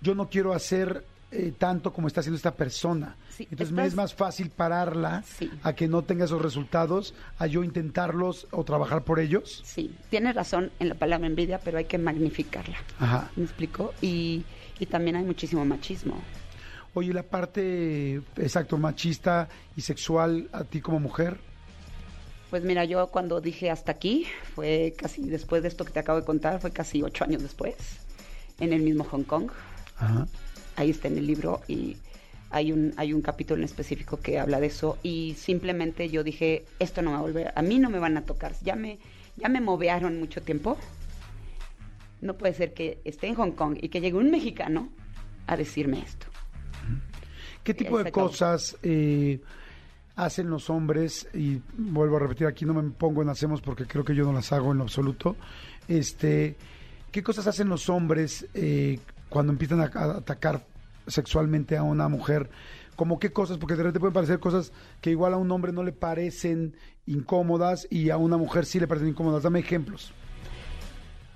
Yo 0.00 0.14
no 0.14 0.28
quiero 0.28 0.52
hacer 0.54 1.04
eh, 1.30 1.52
tanto 1.58 1.92
como 1.92 2.08
está 2.08 2.20
haciendo 2.20 2.36
esta 2.36 2.54
persona. 2.54 3.16
Sí, 3.30 3.46
Entonces 3.50 3.72
me 3.74 3.84
es 3.86 3.94
más 3.94 4.14
fácil 4.14 4.50
pararla 4.50 5.22
Sí. 5.24 5.50
a 5.62 5.74
que 5.74 5.86
no 5.88 6.02
tenga 6.02 6.24
esos 6.24 6.40
resultados, 6.40 7.14
a 7.38 7.46
yo 7.46 7.62
intentarlos 7.64 8.46
o 8.50 8.64
trabajar 8.64 9.04
por 9.04 9.20
ellos. 9.20 9.62
Sí, 9.64 9.94
tienes 10.10 10.34
razón 10.34 10.70
en 10.80 10.88
la 10.88 10.94
palabra 10.94 11.26
envidia, 11.26 11.60
pero 11.62 11.78
hay 11.78 11.84
que 11.84 11.98
magnificarla. 11.98 12.78
Ajá. 12.98 13.30
¿Me 13.36 13.44
explico? 13.44 13.92
Y, 14.00 14.44
y 14.78 14.86
también 14.86 15.16
hay 15.16 15.24
muchísimo 15.24 15.64
machismo. 15.64 16.20
Oye, 16.94 17.12
la 17.12 17.22
parte, 17.22 18.22
exacto, 18.36 18.78
machista 18.78 19.48
y 19.76 19.82
sexual 19.82 20.48
a 20.52 20.64
ti 20.64 20.80
como 20.80 20.98
mujer. 20.98 21.38
Pues 22.50 22.64
mira, 22.64 22.84
yo 22.86 23.08
cuando 23.08 23.42
dije 23.42 23.70
hasta 23.70 23.92
aquí, 23.92 24.26
fue 24.54 24.94
casi 24.96 25.28
después 25.28 25.60
de 25.62 25.68
esto 25.68 25.84
que 25.84 25.92
te 25.92 26.00
acabo 26.00 26.18
de 26.18 26.24
contar, 26.24 26.60
fue 26.60 26.70
casi 26.70 27.02
ocho 27.02 27.24
años 27.24 27.42
después, 27.42 27.74
en 28.58 28.72
el 28.72 28.80
mismo 28.80 29.04
Hong 29.04 29.24
Kong. 29.24 29.50
Ajá. 29.98 30.26
Ahí 30.78 30.90
está 30.90 31.08
en 31.08 31.18
el 31.18 31.26
libro 31.26 31.60
y 31.66 31.96
hay 32.50 32.72
un, 32.72 32.94
hay 32.96 33.12
un 33.12 33.20
capítulo 33.20 33.58
en 33.58 33.64
específico 33.64 34.20
que 34.20 34.38
habla 34.38 34.60
de 34.60 34.68
eso 34.68 34.96
y 35.02 35.34
simplemente 35.36 36.08
yo 36.08 36.22
dije, 36.24 36.64
esto 36.78 37.02
no 37.02 37.12
va 37.12 37.18
a 37.18 37.22
volver, 37.22 37.52
a 37.54 37.62
mí 37.62 37.78
no 37.78 37.90
me 37.90 37.98
van 37.98 38.16
a 38.16 38.22
tocar, 38.22 38.52
ya 38.62 38.74
me, 38.76 38.98
ya 39.36 39.48
me 39.48 39.60
movearon 39.60 40.18
mucho 40.18 40.40
tiempo, 40.40 40.78
no 42.20 42.34
puede 42.34 42.54
ser 42.54 42.72
que 42.72 43.00
esté 43.04 43.26
en 43.26 43.34
Hong 43.34 43.52
Kong 43.52 43.76
y 43.80 43.88
que 43.88 44.00
llegue 44.00 44.16
un 44.16 44.30
mexicano 44.30 44.88
a 45.46 45.56
decirme 45.56 46.00
esto. 46.00 46.26
¿Qué 47.64 47.74
tipo 47.74 48.02
de 48.02 48.10
cosas 48.10 48.76
eh, 48.82 49.40
hacen 50.16 50.48
los 50.48 50.70
hombres? 50.70 51.28
Y 51.34 51.60
vuelvo 51.76 52.16
a 52.16 52.20
repetir, 52.20 52.46
aquí 52.46 52.64
no 52.64 52.72
me 52.72 52.88
pongo 52.90 53.20
en 53.22 53.28
hacemos 53.28 53.60
porque 53.60 53.84
creo 53.84 54.04
que 54.04 54.14
yo 54.14 54.24
no 54.24 54.32
las 54.32 54.52
hago 54.52 54.72
en 54.72 54.78
lo 54.78 54.84
absoluto. 54.84 55.36
Este, 55.86 56.56
¿Qué 57.10 57.22
cosas 57.22 57.46
hacen 57.46 57.68
los 57.68 57.88
hombres 57.88 58.46
eh, 58.54 58.98
cuando 59.28 59.52
empiezan 59.52 59.80
a, 59.80 59.84
atacar 60.16 60.64
sexualmente 61.06 61.76
a 61.76 61.82
una 61.82 62.08
mujer? 62.08 62.50
¿Cómo 62.96 63.18
qué 63.18 63.32
cosas? 63.32 63.58
Porque 63.58 63.74
de 63.76 63.82
repente 63.84 64.00
pueden 64.00 64.14
parecer 64.14 64.40
cosas 64.40 64.72
que 65.00 65.10
igual 65.10 65.32
a 65.32 65.36
un 65.36 65.50
hombre 65.52 65.72
no 65.72 65.82
le 65.84 65.92
parecen 65.92 66.74
incómodas 67.06 67.86
y 67.90 68.10
a 68.10 68.16
una 68.16 68.36
mujer 68.36 68.66
sí 68.66 68.80
le 68.80 68.88
parecen 68.88 69.10
incómodas. 69.10 69.42
Dame 69.44 69.60
ejemplos. 69.60 70.12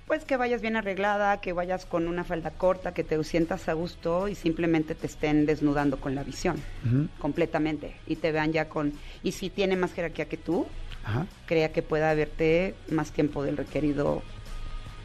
Pues 0.07 0.25
que 0.25 0.35
vayas 0.35 0.61
bien 0.61 0.75
arreglada, 0.75 1.39
que 1.39 1.53
vayas 1.53 1.85
con 1.85 2.07
una 2.09 2.25
falda 2.25 2.51
corta, 2.51 2.93
que 2.93 3.03
te 3.05 3.23
sientas 3.23 3.69
a 3.69 3.73
gusto 3.73 4.27
y 4.27 4.35
simplemente 4.35 4.93
te 4.93 5.07
estén 5.07 5.45
desnudando 5.45 5.97
con 5.99 6.13
la 6.13 6.23
visión, 6.23 6.57
completamente, 7.19 7.95
y 8.05 8.17
te 8.17 8.31
vean 8.33 8.51
ya 8.51 8.67
con... 8.67 8.93
Y 9.23 9.31
si 9.31 9.49
tiene 9.49 9.77
más 9.77 9.93
jerarquía 9.93 10.25
que 10.27 10.37
tú, 10.37 10.67
Ajá. 11.05 11.25
crea 11.47 11.71
que 11.71 11.81
pueda 11.81 12.13
verte 12.13 12.75
más 12.91 13.11
tiempo 13.11 13.43
del 13.43 13.55
requerido 13.57 14.21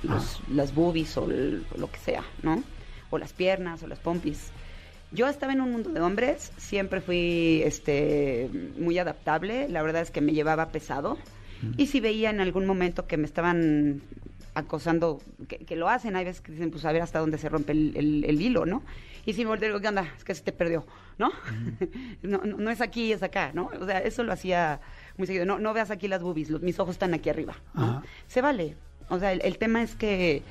los, 0.03 0.41
las 0.53 0.75
boobies 0.75 1.17
o 1.17 1.31
el- 1.31 1.65
lo 1.77 1.91
que 1.91 1.99
sea, 2.01 2.25
¿no? 2.43 2.63
O 3.11 3.19
las 3.19 3.33
piernas 3.33 3.83
o 3.83 3.87
las 3.87 3.99
pompis. 3.99 4.51
Yo 5.11 5.27
estaba 5.27 5.53
en 5.55 5.61
un 5.63 5.73
mundo 5.73 5.91
de 5.91 6.01
hombres, 6.01 6.53
siempre 6.59 7.01
fui 7.01 7.63
este 7.65 8.51
muy 8.79 8.99
adaptable, 8.99 9.69
la 9.69 9.83
verdad 9.83 10.03
es 10.03 10.11
que 10.11 10.21
me 10.21 10.33
llevaba 10.33 10.69
pesado. 10.69 11.17
Y 11.77 11.87
si 11.87 11.99
veía 12.01 12.31
en 12.31 12.41
algún 12.41 12.67
momento 12.67 13.07
que 13.07 13.17
me 13.17 13.25
estaban 13.25 14.01
acosando, 14.55 15.21
que, 15.49 15.59
que 15.59 15.77
lo 15.77 15.89
hacen, 15.89 16.15
hay 16.17 16.25
veces 16.25 16.41
que 16.41 16.53
dicen, 16.53 16.71
pues 16.71 16.85
a 16.85 16.93
ver 16.93 17.03
hasta 17.03 17.19
dónde 17.21 17.39
se 17.39 17.49
rompe 17.49 17.73
el, 17.73 17.97
el- 17.97 18.25
el 18.25 18.41
hilo, 18.43 18.67
¿no? 18.67 18.83
Y 19.27 19.33
si 19.35 19.45
me 19.45 19.57
digo, 19.57 19.81
¿qué 19.81 19.89
onda? 19.89 20.07
Es 20.17 20.25
que 20.25 20.35
se 20.35 20.43
te 20.43 20.53
perdió, 20.53 20.87
¿no? 21.19 21.31
no, 22.23 22.39
no, 22.45 22.57
no 22.59 22.71
es 22.71 22.81
aquí, 22.81 23.13
es 23.13 23.23
acá, 23.23 23.51
¿no? 23.55 23.71
O 23.81 23.87
sea, 23.87 23.99
eso 23.99 24.23
lo 24.25 24.33
hacía 24.33 24.81
muy 25.17 25.27
seguido. 25.27 25.45
No, 25.47 25.59
no 25.59 25.73
veas 25.75 25.91
aquí 25.91 26.07
las 26.09 26.23
boobies, 26.23 26.51
los- 26.51 26.63
mis 26.63 26.79
ojos 26.79 26.95
están 26.97 27.15
aquí 27.15 27.29
arriba. 27.31 27.57
Se 28.27 28.41
vale. 28.41 28.77
O 29.11 29.19
sea, 29.19 29.33
el, 29.33 29.41
el 29.43 29.59
tema 29.59 29.83
es 29.83 29.95
que 29.95 30.43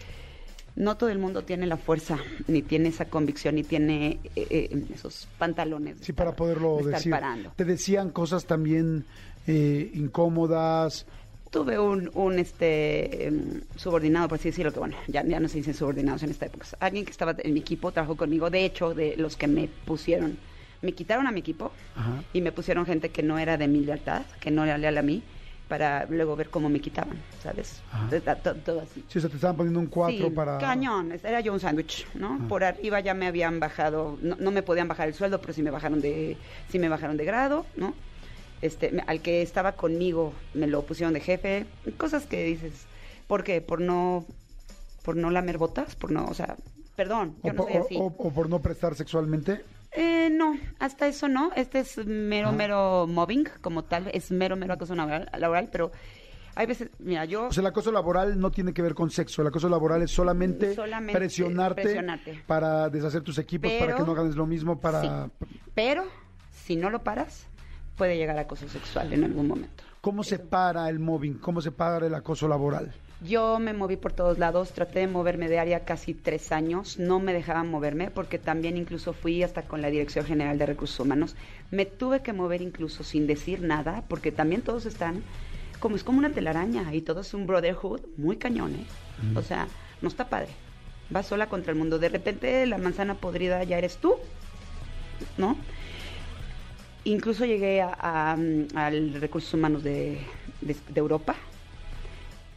no 0.77 0.95
todo 0.95 1.09
el 1.09 1.19
mundo 1.19 1.43
tiene 1.43 1.65
la 1.67 1.75
fuerza, 1.77 2.17
ni 2.47 2.61
tiene 2.61 2.89
esa 2.89 3.05
convicción, 3.05 3.55
ni 3.55 3.63
tiene 3.63 4.19
eh, 4.35 4.47
eh, 4.49 4.83
esos 4.93 5.27
pantalones. 5.37 5.97
Sí, 5.97 6.11
estar- 6.13 6.15
para 6.15 6.35
poderlo 6.35 6.77
de 6.77 6.91
decir. 6.91 7.11
parando. 7.11 7.51
Te 7.55 7.65
decían 7.65 8.11
cosas 8.11 8.45
también 8.45 9.03
eh, 9.47 9.91
incómodas. 9.93 11.05
Tuve 11.49 11.79
un, 11.79 12.11
un 12.13 12.39
este 12.39 13.27
em, 13.27 13.61
subordinado, 13.75 14.27
por 14.27 14.37
así 14.37 14.49
decirlo, 14.49 14.71
que 14.73 14.79
bueno, 14.79 14.95
ya, 15.07 15.23
ya 15.25 15.39
no 15.39 15.47
se 15.47 15.57
dicen 15.57 15.73
subordinados 15.73 16.21
en 16.23 16.29
esta 16.31 16.45
época. 16.45 16.65
Alguien 16.79 17.05
que 17.05 17.11
estaba 17.11 17.35
en 17.37 17.53
mi 17.53 17.61
equipo, 17.61 17.91
trabajó 17.91 18.15
conmigo, 18.15 18.49
de 18.49 18.65
hecho, 18.65 18.93
de 18.93 19.15
los 19.17 19.37
que 19.37 19.47
me 19.47 19.67
pusieron, 19.85 20.37
me 20.81 20.91
quitaron 20.91 21.25
a 21.25 21.31
mi 21.31 21.39
equipo 21.39 21.71
Ajá. 21.95 22.21
y 22.33 22.41
me 22.41 22.51
pusieron 22.51 22.85
gente 22.85 23.09
que 23.09 23.23
no 23.23 23.39
era 23.39 23.57
de 23.57 23.67
mi 23.67 23.79
lealtad, 23.79 24.23
que 24.41 24.51
no 24.51 24.63
era 24.65 24.77
leal 24.77 24.97
a 24.97 25.01
mí, 25.01 25.23
para 25.67 26.05
luego 26.05 26.35
ver 26.35 26.49
cómo 26.49 26.69
me 26.69 26.79
quitaban, 26.79 27.17
¿sabes? 27.41 27.81
Ajá. 27.91 28.35
Todo 28.63 28.81
así. 28.81 29.03
Sí, 29.09 29.17
o 29.17 29.21
sea, 29.21 29.29
te 29.29 29.35
estaban 29.35 29.57
poniendo 29.57 29.79
un 29.79 29.87
4 29.87 30.27
Sí, 30.27 30.33
para... 30.33 30.57
Cañón, 30.59 31.11
era 31.11 31.41
yo 31.41 31.53
un 31.53 31.59
sándwich, 31.59 32.07
¿no? 32.15 32.47
Por 32.47 32.63
arriba 32.63 32.99
ya 32.99 33.13
me 33.13 33.27
habían 33.27 33.59
bajado, 33.59 34.17
no, 34.21 34.35
no 34.39 34.51
me 34.51 34.63
podían 34.63 34.87
bajar 34.87 35.07
el 35.07 35.13
sueldo, 35.13 35.41
pero 35.41 35.53
sí 35.53 35.61
me 35.63 35.71
bajaron 35.71 35.99
de, 36.01 36.37
sí 36.69 36.79
me 36.79 36.89
bajaron 36.89 37.17
de 37.17 37.25
grado, 37.25 37.65
¿no? 37.75 37.93
Este, 38.61 38.91
me- 38.91 39.03
al 39.05 39.21
que 39.21 39.41
estaba 39.41 39.73
conmigo 39.73 40.33
me 40.53 40.67
lo 40.67 40.81
pusieron 40.83 41.13
de 41.13 41.19
jefe, 41.19 41.65
cosas 41.97 42.25
que 42.25 42.43
dices, 42.43 42.85
¿por 43.27 43.43
qué? 43.43 43.61
Por 43.61 43.81
no, 43.81 44.25
por 45.03 45.15
no 45.15 45.29
lamer 45.29 45.57
botas, 45.57 45.95
por 45.95 46.11
no, 46.11 46.25
o 46.25 46.33
sea, 46.33 46.55
perdón, 46.95 47.35
O, 47.43 47.47
yo 47.47 47.53
no 47.53 47.57
po- 47.63 47.67
soy 47.69 47.77
así. 47.77 47.95
o- 47.99 48.05
o 48.17 48.31
por 48.31 48.49
no 48.49 48.59
prestar 48.61 48.95
sexualmente. 48.95 49.63
Eh, 49.91 50.29
no, 50.31 50.55
hasta 50.79 51.07
eso 51.07 51.27
no. 51.27 51.51
Este 51.55 51.79
es 51.79 51.97
mero, 52.05 52.49
Ah. 52.49 52.51
mero 52.51 53.07
mobbing 53.07 53.47
como 53.61 53.83
tal. 53.83 54.09
Es 54.13 54.31
mero, 54.31 54.55
mero 54.55 54.73
acoso 54.73 54.95
laboral, 54.95 55.29
laboral, 55.37 55.69
pero 55.71 55.91
hay 56.55 56.65
veces, 56.65 56.89
mira, 56.99 57.25
yo... 57.25 57.47
O 57.47 57.51
sea, 57.53 57.61
el 57.61 57.67
acoso 57.67 57.91
laboral 57.91 58.39
no 58.39 58.51
tiene 58.51 58.73
que 58.73 58.81
ver 58.81 58.93
con 58.95 59.09
sexo. 59.09 59.41
El 59.41 59.47
acoso 59.49 59.69
laboral 59.69 60.01
es 60.01 60.11
solamente, 60.11 60.73
Solamente 60.75 61.17
presionarte, 61.17 61.81
presionarte. 61.83 62.43
para 62.47 62.89
deshacer 62.89 63.21
tus 63.21 63.37
equipos, 63.37 63.71
para 63.79 63.95
que 63.95 64.03
no 64.03 64.13
ganes 64.13 64.35
lo 64.35 64.45
mismo, 64.45 64.79
para... 64.79 65.01
Sí. 65.01 65.09
Pero, 65.75 66.05
si 66.65 66.75
no 66.75 66.89
lo 66.89 67.03
paras, 67.03 67.47
puede 67.95 68.17
llegar 68.17 68.37
a 68.37 68.41
acoso 68.41 68.67
sexual 68.67 69.13
en 69.13 69.23
algún 69.23 69.47
momento. 69.47 69.83
¿Cómo 70.01 70.23
se 70.23 70.39
para 70.39 70.89
el 70.89 70.99
mobbing? 70.99 71.35
¿Cómo 71.39 71.61
se 71.61 71.71
para 71.71 72.05
el 72.07 72.13
acoso 72.15 72.47
laboral? 72.47 72.93
Yo 73.19 73.57
me 73.57 73.73
moví 73.73 73.97
por 73.97 74.13
todos 74.13 74.37
lados, 74.37 74.73
traté 74.73 74.99
de 74.99 75.07
moverme 75.07 75.49
de 75.49 75.57
área 75.57 75.85
casi 75.85 76.13
tres 76.13 76.51
años, 76.51 76.99
no 76.99 77.19
me 77.19 77.33
dejaban 77.33 77.67
moverme 77.67 78.11
porque 78.11 78.37
también 78.37 78.77
incluso 78.77 79.11
fui 79.11 79.41
hasta 79.41 79.63
con 79.63 79.81
la 79.81 79.89
Dirección 79.89 80.23
General 80.23 80.57
de 80.59 80.67
Recursos 80.67 80.99
Humanos. 80.99 81.35
Me 81.71 81.85
tuve 81.85 82.21
que 82.21 82.31
mover 82.31 82.61
incluso 82.61 83.03
sin 83.03 83.25
decir 83.25 83.61
nada 83.61 84.03
porque 84.07 84.31
también 84.31 84.61
todos 84.61 84.85
están 84.85 85.23
como 85.79 85.95
es 85.95 86.03
como 86.03 86.19
una 86.19 86.31
telaraña 86.31 86.93
y 86.93 87.01
todo 87.01 87.21
es 87.21 87.33
un 87.33 87.47
brotherhood 87.47 88.01
muy 88.17 88.35
cañón, 88.37 88.75
¿eh? 88.75 88.85
O 89.35 89.41
sea, 89.41 89.67
no 90.01 90.09
está 90.09 90.29
padre. 90.29 90.49
Vas 91.09 91.25
sola 91.27 91.49
contra 91.49 91.71
el 91.71 91.77
mundo. 91.79 91.97
De 91.97 92.09
repente 92.09 92.65
la 92.67 92.77
manzana 92.77 93.15
podrida 93.15 93.63
ya 93.63 93.79
eres 93.79 93.97
tú, 93.97 94.15
¿no? 95.37 95.57
Incluso 97.03 97.45
llegué 97.45 97.81
a, 97.81 97.95
a, 97.99 98.35
mm, 98.35 98.67
al 98.75 99.13
Recursos 99.21 99.53
Humanos 99.55 99.83
de, 99.83 100.19
de- 100.61 100.75
de 100.89 100.99
Europa 100.99 101.35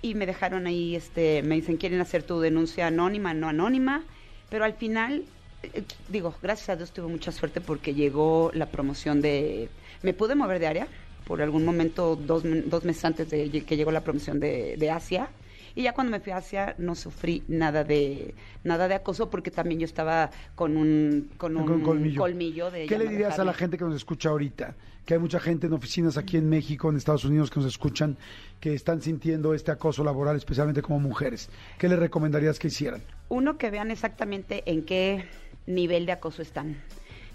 y 0.03 0.15
me 0.15 0.27
dejaron 0.27 0.67
ahí, 0.67 0.97
este, 0.97 1.43
me 1.43 1.57
dicen, 1.57 1.77
¿quieren 1.77 2.01
hacer 2.01 2.23
tu 2.23 2.41
denuncia 2.41 2.87
anónima, 2.87 3.35
no 3.35 3.49
anónima? 3.49 4.03
Pero 4.49 4.65
al 4.65 4.75
final, 4.75 5.25
eh, 5.63 5.83
digo, 6.09 6.35
gracias 6.43 6.71
a 6.71 6.77
Dios 6.77 6.93
tuve 6.93 7.09
mucha 7.09 7.33
suerte 7.33 7.61
porque 7.61 7.95
llegó 7.95 8.51
la 8.55 8.67
promoción 8.67 9.21
de... 9.21 9.69
Me 10.03 10.15
pude 10.15 10.35
mover 10.35 10.59
de 10.59 10.67
área 10.67 10.89
por 11.27 11.43
algún 11.43 11.65
momento, 11.65 12.17
dos, 12.17 12.43
dos 12.45 12.85
meses 12.85 13.05
antes 13.05 13.31
de 13.31 13.51
que 13.65 13.77
llegó 13.77 13.93
la 13.93 14.01
promoción 14.01 14.41
de, 14.41 14.77
de 14.77 14.91
Asia. 14.91 15.29
Y 15.75 15.83
ya 15.83 15.93
cuando 15.93 16.11
me 16.11 16.21
fui 16.21 16.33
a 16.33 16.39
Asia 16.39 16.75
no 16.79 16.95
sufrí 16.95 17.43
nada 17.49 17.85
de 17.85 18.35
nada 18.65 18.89
de 18.89 18.95
acoso 18.95 19.31
porque 19.31 19.51
también 19.51 19.81
yo 19.81 19.85
estaba 19.85 20.31
con 20.55 20.77
un, 20.77 21.31
con 21.37 21.57
un 21.57 21.67
Con 21.67 21.81
colmillo. 21.83 22.21
colmillo 22.21 22.71
de 22.71 22.87
¿Qué 22.87 22.99
le 22.99 23.09
dirías 23.09 23.39
a 23.39 23.45
la 23.45 23.55
gente 23.55 23.79
que 23.79 23.85
nos 23.85 23.95
escucha 23.95 24.29
ahorita? 24.31 24.75
Que 25.07 25.15
hay 25.15 25.21
mucha 25.21 25.41
gente 25.41 25.67
en 25.67 25.73
oficinas 25.73 26.17
aquí 26.17 26.37
en 26.37 26.49
México, 26.49 26.91
en 26.91 26.97
Estados 26.97 27.25
Unidos, 27.25 27.51
que 27.51 27.59
nos 27.61 27.69
escuchan, 27.69 28.17
que 28.61 28.75
están 28.75 29.01
sintiendo 29.01 29.55
este 29.55 29.71
acoso 29.71 30.05
laboral, 30.05 30.37
especialmente 30.37 30.83
como 30.83 31.01
mujeres. 31.01 31.49
¿Qué 31.79 31.89
le 31.89 31.97
recomendarías 31.97 32.59
que 32.59 32.69
hicieran? 32.69 33.03
Uno, 33.29 33.57
que 33.57 33.71
vean 33.71 33.91
exactamente 33.91 34.63
en 34.71 34.85
qué 34.85 35.25
nivel 35.67 36.05
de 36.07 36.13
acoso 36.13 36.43
están. 36.43 36.77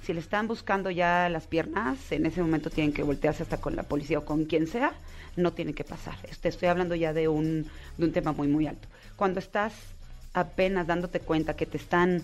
Si 0.05 0.13
le 0.13 0.19
están 0.19 0.47
buscando 0.47 0.91
ya 0.91 1.29
las 1.29 1.47
piernas, 1.47 2.11
en 2.11 2.27
ese 2.27 2.39
momento 2.41 2.69
tienen 2.69 2.93
que 2.93 3.01
voltearse 3.01 3.41
hasta 3.41 3.59
con 3.59 3.75
la 3.75 3.83
policía 3.83 4.19
o 4.19 4.25
con 4.25 4.45
quien 4.45 4.67
sea, 4.67 4.93
no 5.35 5.53
tiene 5.53 5.73
que 5.73 5.83
pasar. 5.83 6.15
Te 6.41 6.47
estoy 6.49 6.67
hablando 6.69 6.93
ya 6.93 7.11
de 7.11 7.27
un, 7.27 7.67
de 7.97 8.05
un 8.05 8.11
tema 8.11 8.31
muy, 8.31 8.47
muy 8.47 8.67
alto. 8.67 8.87
Cuando 9.15 9.39
estás 9.39 9.73
apenas 10.33 10.85
dándote 10.85 11.21
cuenta 11.21 11.55
que 11.55 11.65
te 11.65 11.77
están 11.77 12.23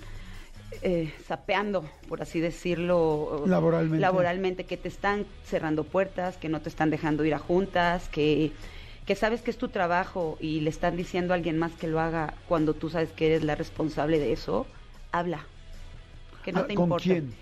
eh, 0.84 1.12
sapeando, 1.28 1.90
por 2.08 2.22
así 2.22 2.40
decirlo, 2.40 3.46
Laboralmente. 3.46 4.02
laboralmente, 4.02 4.66
que 4.66 4.78
te 4.78 4.88
están 4.88 5.26
cerrando 5.44 5.84
puertas, 5.84 6.38
que 6.38 6.50
no 6.50 6.62
te 6.62 6.70
están 6.70 6.92
dejando 6.92 7.26
ir 7.26 7.34
a 7.34 7.40
juntas, 7.40 8.10
que, 8.10 8.52
que 9.08 9.16
sabes 9.16 9.42
que 9.42 9.52
es 9.52 9.58
tu 9.58 9.70
trabajo 9.70 10.38
y 10.40 10.62
le 10.62 10.70
están 10.70 10.96
diciendo 10.98 11.34
a 11.34 11.38
alguien 11.38 11.58
más 11.58 11.72
que 11.74 11.88
lo 11.88 12.00
haga 12.00 12.36
cuando 12.48 12.76
tú 12.76 12.90
sabes 12.92 13.12
que 13.12 13.26
eres 13.28 13.44
la 13.44 13.56
responsable 13.56 14.20
de 14.20 14.34
eso, 14.34 14.68
habla. 15.12 15.48
Que 16.44 16.52
no 16.52 16.62
Ah, 16.62 16.68
te 16.68 16.74
¿con 16.74 16.84
importa. 16.84 17.04
quién? 17.04 17.36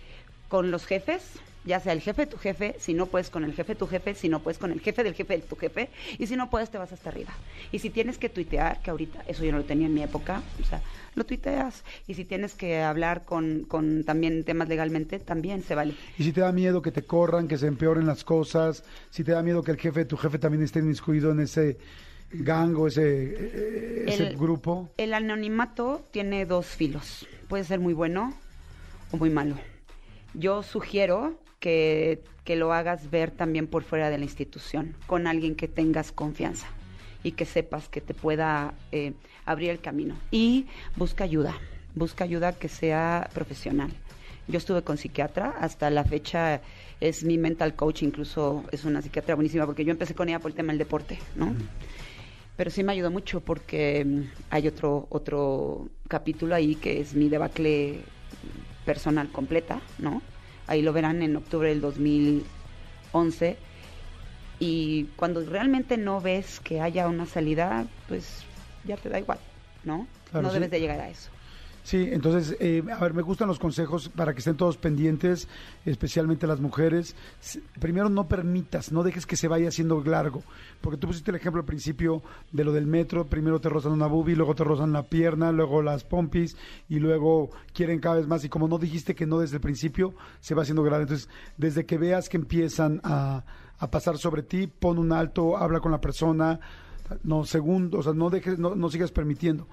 Con 0.49 0.71
los 0.71 0.85
jefes, 0.85 1.21
ya 1.63 1.79
sea 1.79 1.93
el 1.93 2.01
jefe 2.01 2.25
de 2.25 2.31
tu 2.31 2.37
jefe, 2.37 2.75
si 2.79 2.93
no 2.93 3.05
puedes 3.05 3.29
con 3.29 3.43
el 3.43 3.53
jefe 3.53 3.73
de 3.73 3.79
tu 3.79 3.87
jefe, 3.87 4.15
si 4.15 4.27
no 4.29 4.39
puedes 4.41 4.57
con 4.57 4.71
el 4.71 4.81
jefe 4.81 5.03
del 5.03 5.13
jefe 5.13 5.35
de 5.37 5.43
tu 5.43 5.55
jefe, 5.55 5.89
y 6.17 6.25
si 6.27 6.35
no 6.35 6.49
puedes 6.49 6.69
te 6.71 6.77
vas 6.77 6.91
hasta 6.91 7.09
arriba. 7.09 7.31
Y 7.71 7.79
si 7.79 7.89
tienes 7.89 8.17
que 8.17 8.29
tuitear, 8.29 8.81
que 8.81 8.89
ahorita 8.89 9.23
eso 9.27 9.43
yo 9.45 9.51
no 9.51 9.59
lo 9.59 9.63
tenía 9.65 9.87
en 9.87 9.93
mi 9.93 10.01
época, 10.03 10.41
o 10.61 10.65
sea, 10.65 10.81
lo 11.15 11.23
tuiteas. 11.25 11.83
Y 12.07 12.15
si 12.15 12.25
tienes 12.25 12.53
que 12.55 12.81
hablar 12.81 13.25
con, 13.25 13.65
con 13.67 14.03
también 14.03 14.43
temas 14.43 14.67
legalmente, 14.69 15.19
también 15.19 15.61
se 15.63 15.75
vale. 15.75 15.93
Y 16.17 16.23
si 16.23 16.31
te 16.31 16.41
da 16.41 16.51
miedo 16.51 16.81
que 16.81 16.91
te 16.91 17.03
corran, 17.03 17.47
que 17.47 17.57
se 17.57 17.67
empeoren 17.67 18.07
las 18.07 18.23
cosas, 18.23 18.83
si 19.11 19.23
te 19.23 19.33
da 19.33 19.43
miedo 19.43 19.61
que 19.63 19.71
el 19.71 19.77
jefe 19.77 19.99
de 19.99 20.05
tu 20.05 20.17
jefe 20.17 20.39
también 20.39 20.63
esté 20.63 20.79
inmiscuido 20.79 21.31
en 21.31 21.41
ese 21.41 21.77
gang 22.31 22.75
o 22.77 22.87
ese, 22.87 23.03
eh, 23.03 24.05
ese 24.07 24.27
El- 24.29 24.37
grupo. 24.37 24.89
El 24.97 25.13
anonimato 25.13 26.07
tiene 26.11 26.45
dos 26.45 26.65
filos. 26.67 27.27
Puede 27.47 27.63
ser 27.65 27.79
muy 27.79 27.93
bueno 27.93 28.33
o 29.11 29.17
muy 29.17 29.29
malo. 29.29 29.55
Yo 30.33 30.63
sugiero 30.63 31.35
que, 31.59 32.21
que 32.43 32.55
lo 32.55 32.73
hagas 32.73 33.09
ver 33.09 33.31
también 33.31 33.67
por 33.67 33.83
fuera 33.83 34.09
de 34.09 34.17
la 34.17 34.25
institución, 34.25 34.95
con 35.07 35.27
alguien 35.27 35.55
que 35.55 35.67
tengas 35.67 36.11
confianza 36.11 36.67
y 37.23 37.33
que 37.33 37.45
sepas 37.45 37.89
que 37.89 38.01
te 38.01 38.13
pueda 38.13 38.73
eh, 38.91 39.13
abrir 39.45 39.71
el 39.71 39.81
camino. 39.81 40.15
Y 40.31 40.67
busca 40.95 41.23
ayuda, 41.23 41.55
busca 41.95 42.23
ayuda 42.23 42.53
que 42.53 42.69
sea 42.69 43.29
profesional. 43.33 43.91
Yo 44.47 44.57
estuve 44.57 44.81
con 44.81 44.97
psiquiatra, 44.97 45.53
hasta 45.59 45.89
la 45.89 46.03
fecha 46.03 46.61
es 46.99 47.23
mi 47.23 47.37
mental 47.37 47.75
coach, 47.75 48.01
incluso 48.01 48.63
es 48.71 48.83
una 48.83 49.01
psiquiatra 49.01 49.35
buenísima, 49.35 49.65
porque 49.65 49.85
yo 49.85 49.91
empecé 49.91 50.15
con 50.15 50.27
ella 50.27 50.39
por 50.39 50.51
el 50.51 50.55
tema 50.55 50.71
del 50.71 50.79
deporte, 50.79 51.19
¿no? 51.35 51.53
pero 52.59 52.71
sí 52.71 52.83
me 52.83 52.91
ayudó 52.91 53.09
mucho 53.09 53.39
porque 53.39 54.03
mm, 54.03 54.21
hay 54.49 54.67
otro 54.67 55.07
otro 55.11 55.87
capítulo 56.09 56.55
ahí 56.55 56.75
que 56.75 56.99
es 56.99 57.13
mi 57.13 57.29
debacle 57.29 58.01
personal 58.85 59.29
completa, 59.29 59.81
¿no? 59.97 60.21
Ahí 60.67 60.81
lo 60.81 60.93
verán 60.93 61.21
en 61.21 61.35
octubre 61.35 61.69
del 61.69 61.81
2011 61.81 63.57
y 64.59 65.05
cuando 65.15 65.43
realmente 65.45 65.97
no 65.97 66.21
ves 66.21 66.59
que 66.59 66.81
haya 66.81 67.07
una 67.07 67.25
salida, 67.25 67.85
pues 68.07 68.43
ya 68.83 68.97
te 68.97 69.09
da 69.09 69.19
igual, 69.19 69.39
¿no? 69.83 70.05
Claro, 70.29 70.43
no 70.43 70.49
sí. 70.49 70.55
debes 70.55 70.71
de 70.71 70.79
llegar 70.79 70.99
a 70.99 71.09
eso. 71.09 71.29
Sí, 71.83 72.09
entonces, 72.11 72.55
eh, 72.59 72.83
a 72.91 72.99
ver, 72.99 73.13
me 73.13 73.21
gustan 73.21 73.47
los 73.47 73.57
consejos 73.57 74.09
para 74.09 74.33
que 74.33 74.39
estén 74.39 74.57
todos 74.57 74.77
pendientes, 74.77 75.47
especialmente 75.85 76.45
las 76.45 76.59
mujeres. 76.59 77.15
Primero, 77.79 78.09
no 78.09 78.27
permitas, 78.27 78.91
no 78.91 79.01
dejes 79.01 79.25
que 79.25 79.35
se 79.35 79.47
vaya 79.47 79.69
haciendo 79.69 80.03
largo, 80.03 80.43
porque 80.81 80.97
tú 80.97 81.07
pusiste 81.07 81.31
el 81.31 81.37
ejemplo 81.37 81.61
al 81.61 81.65
principio 81.65 82.21
de 82.51 82.63
lo 82.63 82.73
del 82.73 82.85
metro, 82.85 83.25
primero 83.25 83.59
te 83.59 83.69
rozan 83.69 83.93
una 83.93 84.07
boobie, 84.07 84.35
luego 84.35 84.55
te 84.55 84.63
rozan 84.63 84.91
la 84.91 85.03
pierna, 85.03 85.51
luego 85.51 85.81
las 85.81 86.03
pompis, 86.03 86.57
y 86.89 86.99
luego 86.99 87.49
quieren 87.73 87.99
cada 87.99 88.17
vez 88.17 88.27
más, 88.27 88.43
y 88.43 88.49
como 88.49 88.67
no 88.67 88.77
dijiste 88.77 89.15
que 89.15 89.25
no 89.25 89.39
desde 89.39 89.55
el 89.55 89.61
principio, 89.61 90.13
se 90.41 90.53
va 90.53 90.63
haciendo 90.63 90.83
grande. 90.83 91.03
Entonces, 91.03 91.29
desde 91.57 91.85
que 91.85 91.97
veas 91.97 92.29
que 92.29 92.37
empiezan 92.37 93.01
a, 93.03 93.43
a 93.79 93.89
pasar 93.89 94.17
sobre 94.17 94.43
ti, 94.43 94.67
pon 94.67 94.99
un 94.99 95.11
alto, 95.11 95.57
habla 95.57 95.79
con 95.79 95.91
la 95.91 96.01
persona, 96.01 96.59
no, 97.23 97.45
segundo, 97.45 97.99
o 97.99 98.03
sea, 98.03 98.13
no 98.13 98.29
dejes, 98.29 98.59
no, 98.59 98.75
no 98.75 98.89
sigas 98.89 99.11
permitiendo. 99.11 99.67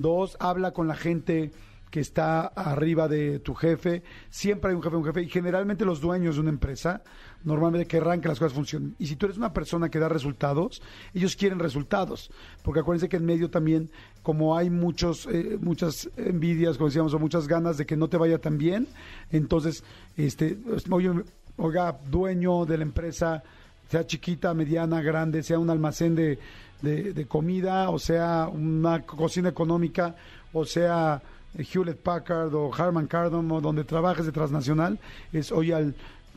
Dos, 0.00 0.36
habla 0.40 0.72
con 0.72 0.88
la 0.88 0.96
gente 0.96 1.50
que 1.90 2.00
está 2.00 2.46
arriba 2.46 3.08
de 3.08 3.40
tu 3.40 3.54
jefe. 3.54 4.02
Siempre 4.30 4.70
hay 4.70 4.76
un 4.76 4.82
jefe, 4.82 4.96
un 4.96 5.04
jefe. 5.04 5.22
Y 5.22 5.28
generalmente 5.28 5.84
los 5.84 6.00
dueños 6.00 6.36
de 6.36 6.40
una 6.40 6.50
empresa 6.50 7.02
normalmente 7.44 7.86
querrán 7.86 8.20
que 8.20 8.28
las 8.28 8.38
cosas 8.38 8.54
funcionen. 8.54 8.94
Y 8.98 9.06
si 9.06 9.16
tú 9.16 9.26
eres 9.26 9.36
una 9.36 9.52
persona 9.52 9.90
que 9.90 9.98
da 9.98 10.08
resultados, 10.08 10.82
ellos 11.12 11.36
quieren 11.36 11.58
resultados. 11.58 12.30
Porque 12.62 12.80
acuérdense 12.80 13.08
que 13.08 13.16
en 13.16 13.26
medio 13.26 13.50
también, 13.50 13.90
como 14.22 14.56
hay 14.56 14.70
muchos, 14.70 15.26
eh, 15.26 15.58
muchas 15.60 16.08
envidias, 16.16 16.78
como 16.78 16.88
decíamos, 16.88 17.12
o 17.12 17.18
muchas 17.18 17.48
ganas 17.48 17.76
de 17.76 17.86
que 17.86 17.96
no 17.96 18.08
te 18.08 18.16
vaya 18.16 18.38
tan 18.38 18.56
bien, 18.56 18.86
entonces, 19.30 19.84
este, 20.16 20.58
oye, 20.90 21.10
oiga, 21.56 21.98
dueño 22.08 22.64
de 22.64 22.78
la 22.78 22.84
empresa, 22.84 23.42
sea 23.88 24.06
chiquita, 24.06 24.54
mediana, 24.54 25.02
grande, 25.02 25.42
sea 25.42 25.58
un 25.58 25.68
almacén 25.68 26.14
de, 26.14 26.38
de, 26.82 27.12
de 27.12 27.26
comida, 27.26 27.90
o 27.90 27.98
sea 27.98 28.48
una 28.52 29.02
cocina 29.02 29.48
económica, 29.48 30.16
o 30.52 30.64
sea 30.64 31.22
Hewlett 31.56 31.98
Packard 31.98 32.54
o 32.54 32.72
Harman 32.72 33.06
Kardon 33.06 33.50
o 33.50 33.60
donde 33.60 33.84
trabajes 33.84 34.26
de 34.26 34.32
transnacional, 34.32 34.98
es, 35.32 35.52
oye, 35.52 35.74
al, 35.74 35.94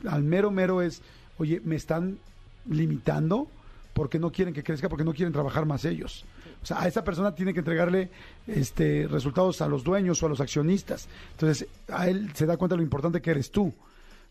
al 0.07 0.23
mero 0.23 0.51
mero 0.51 0.81
es, 0.81 1.01
oye, 1.37 1.61
me 1.63 1.75
están 1.75 2.17
limitando 2.69 3.47
porque 3.93 4.19
no 4.19 4.31
quieren 4.31 4.53
que 4.53 4.63
crezca, 4.63 4.89
porque 4.89 5.03
no 5.03 5.13
quieren 5.13 5.33
trabajar 5.33 5.65
más 5.65 5.85
ellos. 5.85 6.25
O 6.61 6.65
sea, 6.65 6.81
a 6.81 6.87
esa 6.87 7.03
persona 7.03 7.35
tiene 7.35 7.53
que 7.53 7.59
entregarle 7.59 8.09
este 8.47 9.07
resultados 9.07 9.61
a 9.61 9.67
los 9.67 9.83
dueños 9.83 10.23
o 10.23 10.25
a 10.25 10.29
los 10.29 10.39
accionistas. 10.39 11.07
Entonces, 11.31 11.67
a 11.89 12.07
él 12.07 12.31
se 12.33 12.45
da 12.45 12.57
cuenta 12.57 12.75
de 12.75 12.77
lo 12.77 12.83
importante 12.83 13.21
que 13.21 13.31
eres 13.31 13.51
tú. 13.51 13.73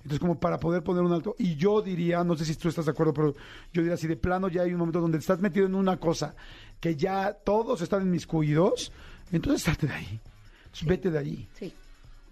Entonces, 0.02 0.18
como 0.18 0.38
para 0.38 0.58
poder 0.58 0.82
poner 0.82 1.02
un 1.02 1.12
alto. 1.12 1.34
Y 1.38 1.56
yo 1.56 1.80
diría, 1.80 2.24
no 2.24 2.36
sé 2.36 2.44
si 2.44 2.54
tú 2.56 2.68
estás 2.68 2.86
de 2.86 2.90
acuerdo, 2.90 3.14
pero 3.14 3.34
yo 3.72 3.82
diría, 3.82 3.96
si 3.96 4.06
de 4.06 4.16
plano 4.16 4.48
ya 4.48 4.62
hay 4.62 4.72
un 4.72 4.78
momento 4.78 5.00
donde 5.00 5.18
estás 5.18 5.40
metido 5.40 5.66
en 5.66 5.74
una 5.74 5.98
cosa 5.98 6.34
que 6.80 6.96
ya 6.96 7.32
todos 7.32 7.80
están 7.80 8.02
inmiscuidos, 8.02 8.92
entonces 9.30 9.62
salte 9.62 9.86
de 9.86 9.92
ahí. 9.92 10.20
Vete 10.84 11.10
de 11.10 11.18
ahí. 11.18 11.48
Sí. 11.54 11.72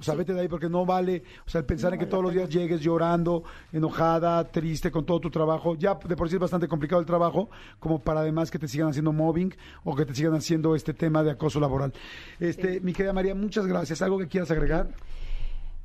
O 0.00 0.02
sea, 0.02 0.14
vete 0.14 0.32
de 0.32 0.40
ahí 0.40 0.48
porque 0.48 0.70
no 0.70 0.86
vale, 0.86 1.22
o 1.46 1.50
sea, 1.50 1.58
el 1.58 1.66
pensar 1.66 1.92
en 1.92 2.00
que 2.00 2.06
todos 2.06 2.24
los 2.24 2.32
días 2.32 2.48
llegues 2.48 2.80
llorando, 2.80 3.44
enojada, 3.70 4.42
triste 4.44 4.90
con 4.90 5.04
todo 5.04 5.20
tu 5.20 5.30
trabajo, 5.30 5.76
ya 5.76 5.94
de 5.94 6.16
por 6.16 6.30
sí 6.30 6.36
es 6.36 6.40
bastante 6.40 6.68
complicado 6.68 7.00
el 7.00 7.06
trabajo, 7.06 7.50
como 7.78 7.98
para 7.98 8.20
además 8.20 8.50
que 8.50 8.58
te 8.58 8.66
sigan 8.66 8.88
haciendo 8.88 9.12
mobbing 9.12 9.54
o 9.84 9.94
que 9.94 10.06
te 10.06 10.14
sigan 10.14 10.32
haciendo 10.32 10.74
este 10.74 10.94
tema 10.94 11.22
de 11.22 11.32
acoso 11.32 11.60
laboral. 11.60 11.92
Este, 12.38 12.80
mi 12.80 12.94
querida 12.94 13.12
María, 13.12 13.34
muchas 13.34 13.66
gracias. 13.66 14.00
¿Algo 14.00 14.18
que 14.18 14.26
quieras 14.26 14.50
agregar? 14.50 14.88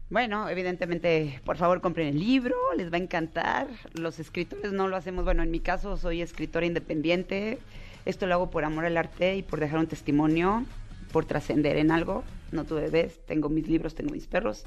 Bueno, 0.09 0.47
evidentemente, 0.49 1.41
por 1.45 1.57
favor, 1.57 1.81
compren 1.81 2.07
el 2.07 2.19
libro, 2.19 2.55
les 2.77 2.91
va 2.93 2.97
a 2.97 3.01
encantar. 3.01 3.67
Los 3.93 4.19
escritores 4.19 4.71
no 4.71 4.87
lo 4.87 4.95
hacemos, 4.95 5.25
bueno, 5.25 5.41
en 5.41 5.49
mi 5.49 5.59
caso 5.59 5.97
soy 5.97 6.21
escritora 6.21 6.67
independiente. 6.67 7.57
Esto 8.05 8.27
lo 8.27 8.35
hago 8.35 8.51
por 8.51 8.65
amor 8.65 8.85
al 8.85 8.97
arte 8.97 9.35
y 9.35 9.41
por 9.41 9.59
dejar 9.59 9.79
un 9.79 9.87
testimonio, 9.87 10.63
por 11.11 11.25
trascender 11.25 11.77
en 11.77 11.89
algo. 11.89 12.23
No 12.51 12.65
tuve 12.65 12.81
bebés, 12.81 13.19
tengo 13.25 13.49
mis 13.49 13.67
libros, 13.67 13.95
tengo 13.95 14.11
mis 14.11 14.27
perros. 14.27 14.63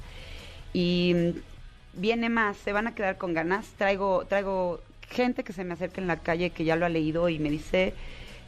Y 0.73 1.13
mm, 1.15 1.99
viene 2.01 2.27
más, 2.27 2.57
se 2.57 2.73
van 2.73 2.87
a 2.87 2.93
quedar 2.93 3.17
con 3.17 3.33
ganas. 3.33 3.65
Traigo, 3.77 4.25
traigo 4.25 4.81
gente 5.07 5.45
que 5.45 5.53
se 5.53 5.63
me 5.63 5.73
acerca 5.73 6.01
en 6.01 6.07
la 6.07 6.17
calle 6.17 6.49
que 6.49 6.65
ya 6.65 6.75
lo 6.75 6.85
ha 6.85 6.89
leído 6.89 7.29
y 7.29 7.39
me 7.39 7.49
dice, 7.49 7.93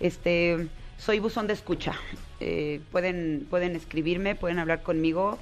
este, 0.02 0.68
soy 0.98 1.20
buzón 1.20 1.48
de 1.48 1.54
escucha. 1.54 1.94
Eh, 2.42 2.82
pueden, 2.92 3.48
pueden 3.50 3.78
escribirme, 3.78 4.36
pueden 4.36 4.60
hablar 4.60 4.84
conmigo. 4.84 5.40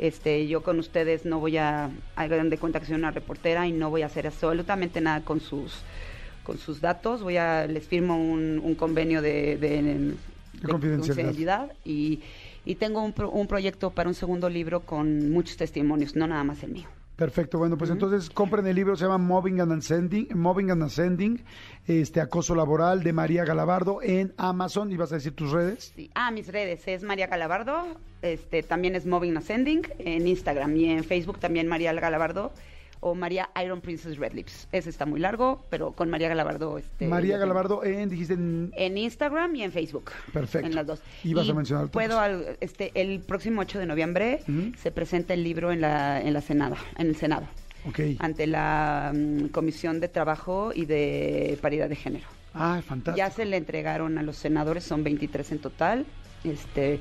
Este, 0.00 0.46
yo 0.48 0.62
con 0.62 0.78
ustedes 0.78 1.26
no 1.26 1.40
voy 1.40 1.58
a, 1.58 1.90
hagan 2.16 2.48
de 2.48 2.56
cuenta 2.56 2.80
que 2.80 2.86
soy 2.86 2.94
una 2.96 3.10
reportera 3.10 3.66
y 3.66 3.72
no 3.72 3.90
voy 3.90 4.00
a 4.00 4.06
hacer 4.06 4.26
absolutamente 4.26 5.00
nada 5.02 5.20
con 5.22 5.40
sus, 5.40 5.82
con 6.42 6.56
sus 6.56 6.80
datos. 6.80 7.22
Voy 7.22 7.36
a, 7.36 7.66
les 7.66 7.86
firmo 7.86 8.16
un, 8.16 8.60
un 8.64 8.74
convenio 8.74 9.20
de, 9.20 9.58
de, 9.58 9.82
de 9.82 10.14
confidencialidad 10.66 11.72
y, 11.84 12.20
y 12.64 12.76
tengo 12.76 13.02
un, 13.02 13.12
pro- 13.12 13.30
un 13.30 13.46
proyecto 13.46 13.90
para 13.90 14.08
un 14.08 14.14
segundo 14.14 14.48
libro 14.48 14.80
con 14.80 15.30
muchos 15.30 15.58
testimonios, 15.58 16.16
no 16.16 16.26
nada 16.26 16.44
más 16.44 16.62
el 16.62 16.70
mío. 16.72 16.88
Perfecto, 17.20 17.58
bueno, 17.58 17.76
pues 17.76 17.90
entonces 17.90 18.30
compren 18.30 18.66
el 18.66 18.74
libro, 18.74 18.96
se 18.96 19.04
llama 19.04 19.18
Mobbing 19.18 19.60
and 19.60 19.72
Ascending, 19.72 20.28
Mobbing 20.34 20.70
and 20.70 20.82
Ascending, 20.84 21.44
este 21.86 22.18
acoso 22.18 22.54
laboral 22.54 23.02
de 23.02 23.12
María 23.12 23.44
Galabardo 23.44 24.00
en 24.02 24.32
Amazon. 24.38 24.90
¿Y 24.90 24.96
vas 24.96 25.12
a 25.12 25.16
decir 25.16 25.34
tus 25.34 25.50
redes? 25.50 25.92
Sí. 25.94 26.10
Ah, 26.14 26.30
mis 26.30 26.48
redes 26.48 26.88
es 26.88 27.02
María 27.02 27.26
Galabardo, 27.26 27.84
este, 28.22 28.62
también 28.62 28.96
es 28.96 29.04
Moving 29.04 29.36
Ascending 29.36 29.82
en 29.98 30.26
Instagram 30.26 30.74
y 30.74 30.86
en 30.86 31.04
Facebook 31.04 31.38
también 31.38 31.68
María 31.68 31.92
Galabardo 31.92 32.54
o 33.00 33.14
María 33.14 33.48
Iron 33.64 33.80
Princess 33.80 34.18
Red 34.18 34.32
Lips. 34.34 34.68
Ese 34.72 34.90
está 34.90 35.06
muy 35.06 35.20
largo, 35.20 35.64
pero 35.70 35.92
con 35.92 36.10
María 36.10 36.28
Galabardo. 36.28 36.76
Este, 36.78 37.06
María 37.08 37.38
Galabardo 37.38 37.82
en, 37.84 38.08
dijiste 38.10 38.34
en... 38.34 38.70
En 38.76 38.98
Instagram 38.98 39.56
y 39.56 39.62
en 39.62 39.72
Facebook. 39.72 40.10
Perfecto. 40.32 40.66
En 40.66 40.74
las 40.74 40.86
dos. 40.86 41.02
Y 41.24 41.32
vas 41.34 41.48
a 41.48 41.54
mencionar. 41.54 41.88
Puedo, 41.88 42.20
al- 42.20 42.56
este, 42.60 42.92
el 42.94 43.20
próximo 43.20 43.62
8 43.62 43.78
de 43.78 43.86
noviembre 43.86 44.40
se 44.78 44.90
presenta 44.90 45.34
el 45.34 45.42
libro 45.42 45.72
en 45.72 45.80
la, 45.80 46.20
en 46.20 46.32
la 46.34 46.40
Senada, 46.42 46.76
en 46.98 47.06
el 47.08 47.16
Senado, 47.16 47.46
Ok. 47.88 48.00
ante 48.18 48.46
la 48.46 49.12
mm, 49.14 49.46
Comisión 49.48 50.00
de 50.00 50.08
Trabajo 50.08 50.72
y 50.74 50.84
de 50.84 51.58
Paridad 51.62 51.88
de 51.88 51.96
Género. 51.96 52.26
Ah, 52.52 52.82
fantástico. 52.86 53.16
Ya 53.16 53.30
se 53.30 53.44
le 53.46 53.56
entregaron 53.56 54.18
a 54.18 54.22
los 54.22 54.36
senadores, 54.36 54.84
son 54.84 55.04
23 55.04 55.52
en 55.52 55.58
total. 55.60 56.06
Este, 56.44 56.98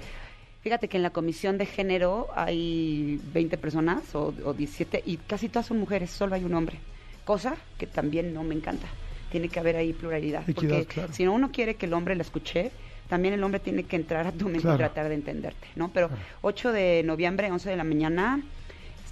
fíjate 0.70 0.88
que 0.88 0.98
en 0.98 1.04
la 1.04 1.10
comisión 1.10 1.58
de 1.58 1.66
género 1.66 2.28
hay 2.36 3.20
20 3.34 3.58
personas 3.58 4.14
o, 4.14 4.32
o 4.46 4.54
17 4.54 5.02
y 5.04 5.18
casi 5.18 5.50
todas 5.50 5.66
son 5.66 5.80
mujeres, 5.80 6.12
solo 6.12 6.36
hay 6.36 6.44
un 6.44 6.54
hombre. 6.54 6.78
Cosa 7.26 7.56
que 7.80 7.88
también 7.88 8.36
no 8.36 8.44
me 8.44 8.54
encanta. 8.54 8.86
Tiene 9.32 9.50
que 9.50 9.60
haber 9.60 9.78
ahí 9.78 9.94
pluralidad. 9.94 10.48
Equidad, 10.48 10.76
porque 10.78 10.94
claro. 10.94 11.12
si 11.14 11.26
no 11.26 11.34
uno 11.34 11.52
quiere 11.52 11.74
que 11.74 11.88
el 11.88 11.94
hombre 11.96 12.14
la 12.16 12.22
escuche, 12.22 12.70
también 13.08 13.34
el 13.34 13.44
hombre 13.44 13.60
tiene 13.60 13.82
que 13.82 13.96
entrar 13.96 14.28
a 14.28 14.32
tu 14.32 14.46
mente 14.46 14.62
Claro. 14.62 14.76
y 14.76 14.78
tratar 14.78 15.10
de 15.10 15.16
entenderte, 15.16 15.66
¿no? 15.76 15.90
Pero 15.92 16.12
8 16.44 16.72
de 16.72 17.02
noviembre, 17.04 17.50
11 17.52 17.68
de 17.68 17.76
la 17.76 17.84
mañana, 17.84 18.40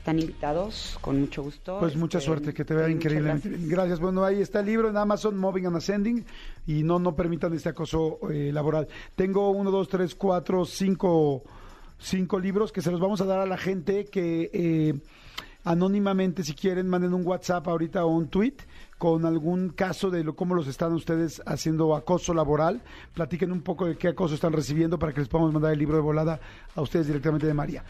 están 0.07 0.19
invitados 0.19 0.97
con 1.01 1.19
mucho 1.19 1.43
gusto. 1.43 1.79
Pues 1.79 1.97
mucha 1.97 2.19
Este, 2.19 2.25
suerte, 2.27 2.53
que 2.53 2.63
te 2.63 2.73
vea 2.73 2.87
gracias. 2.87 3.43
bien. 3.43 3.67
Gracias. 3.67 3.99
Bueno, 3.99 4.23
ahí 4.23 4.39
está 4.41 4.61
el 4.61 4.67
libro 4.67 4.89
en 4.89 4.95
Amazon, 4.95 5.37
Moving 5.37 5.65
and 5.65 5.75
Ascending, 5.75 6.25
y 6.65 6.83
no, 6.83 6.97
no 6.97 7.13
permitan 7.13 7.53
este 7.53 7.67
acoso 7.69 8.17
eh, 8.31 8.51
laboral. 8.53 8.87
Tengo 9.17 9.49
uno, 9.51 9.69
dos, 9.69 9.89
tres, 9.89 10.15
cuatro, 10.15 10.63
cinco, 10.63 11.43
cinco 11.99 12.39
libros 12.39 12.71
que 12.71 12.81
se 12.81 12.89
los 12.89 13.01
vamos 13.01 13.19
a 13.19 13.25
dar 13.25 13.39
a 13.39 13.45
la 13.45 13.57
gente 13.57 14.05
que 14.05 14.49
eh, 14.53 14.93
anónimamente, 15.65 16.41
si 16.43 16.53
quieren, 16.53 16.87
manden 16.87 17.13
un 17.13 17.27
WhatsApp 17.27 17.67
ahorita 17.67 18.05
o 18.05 18.07
un 18.07 18.29
tweet 18.29 18.55
con 18.97 19.25
algún 19.25 19.69
caso 19.69 20.09
de 20.09 20.25
cómo 20.33 20.55
los 20.55 20.67
están 20.67 20.93
ustedes 20.93 21.41
haciendo 21.45 21.95
acoso 21.95 22.33
laboral. 22.33 22.81
Platiquen 23.13 23.51
un 23.51 23.61
poco 23.61 23.85
de 23.85 23.97
qué 23.97 24.09
acoso 24.09 24.35
están 24.35 24.53
recibiendo 24.53 24.97
para 24.97 25.13
que 25.13 25.19
les 25.19 25.29
podamos 25.29 25.53
mandar 25.53 25.73
el 25.73 25.79
libro 25.79 25.97
de 25.97 26.01
volada 26.01 26.39
a 26.75 26.81
ustedes 26.81 27.07
directamente 27.07 27.45
de 27.45 27.53
María. 27.53 27.83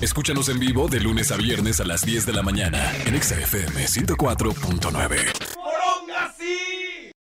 Escúchanos 0.00 0.48
en 0.48 0.58
vivo 0.58 0.88
de 0.88 1.00
lunes 1.00 1.32
a 1.32 1.36
viernes 1.36 1.80
a 1.80 1.84
las 1.84 2.04
10 2.04 2.26
de 2.26 2.32
la 2.32 2.42
mañana 2.42 2.92
en 3.06 3.14
Exa 3.14 3.38
FM 3.38 3.86
104.9. 3.86 5.51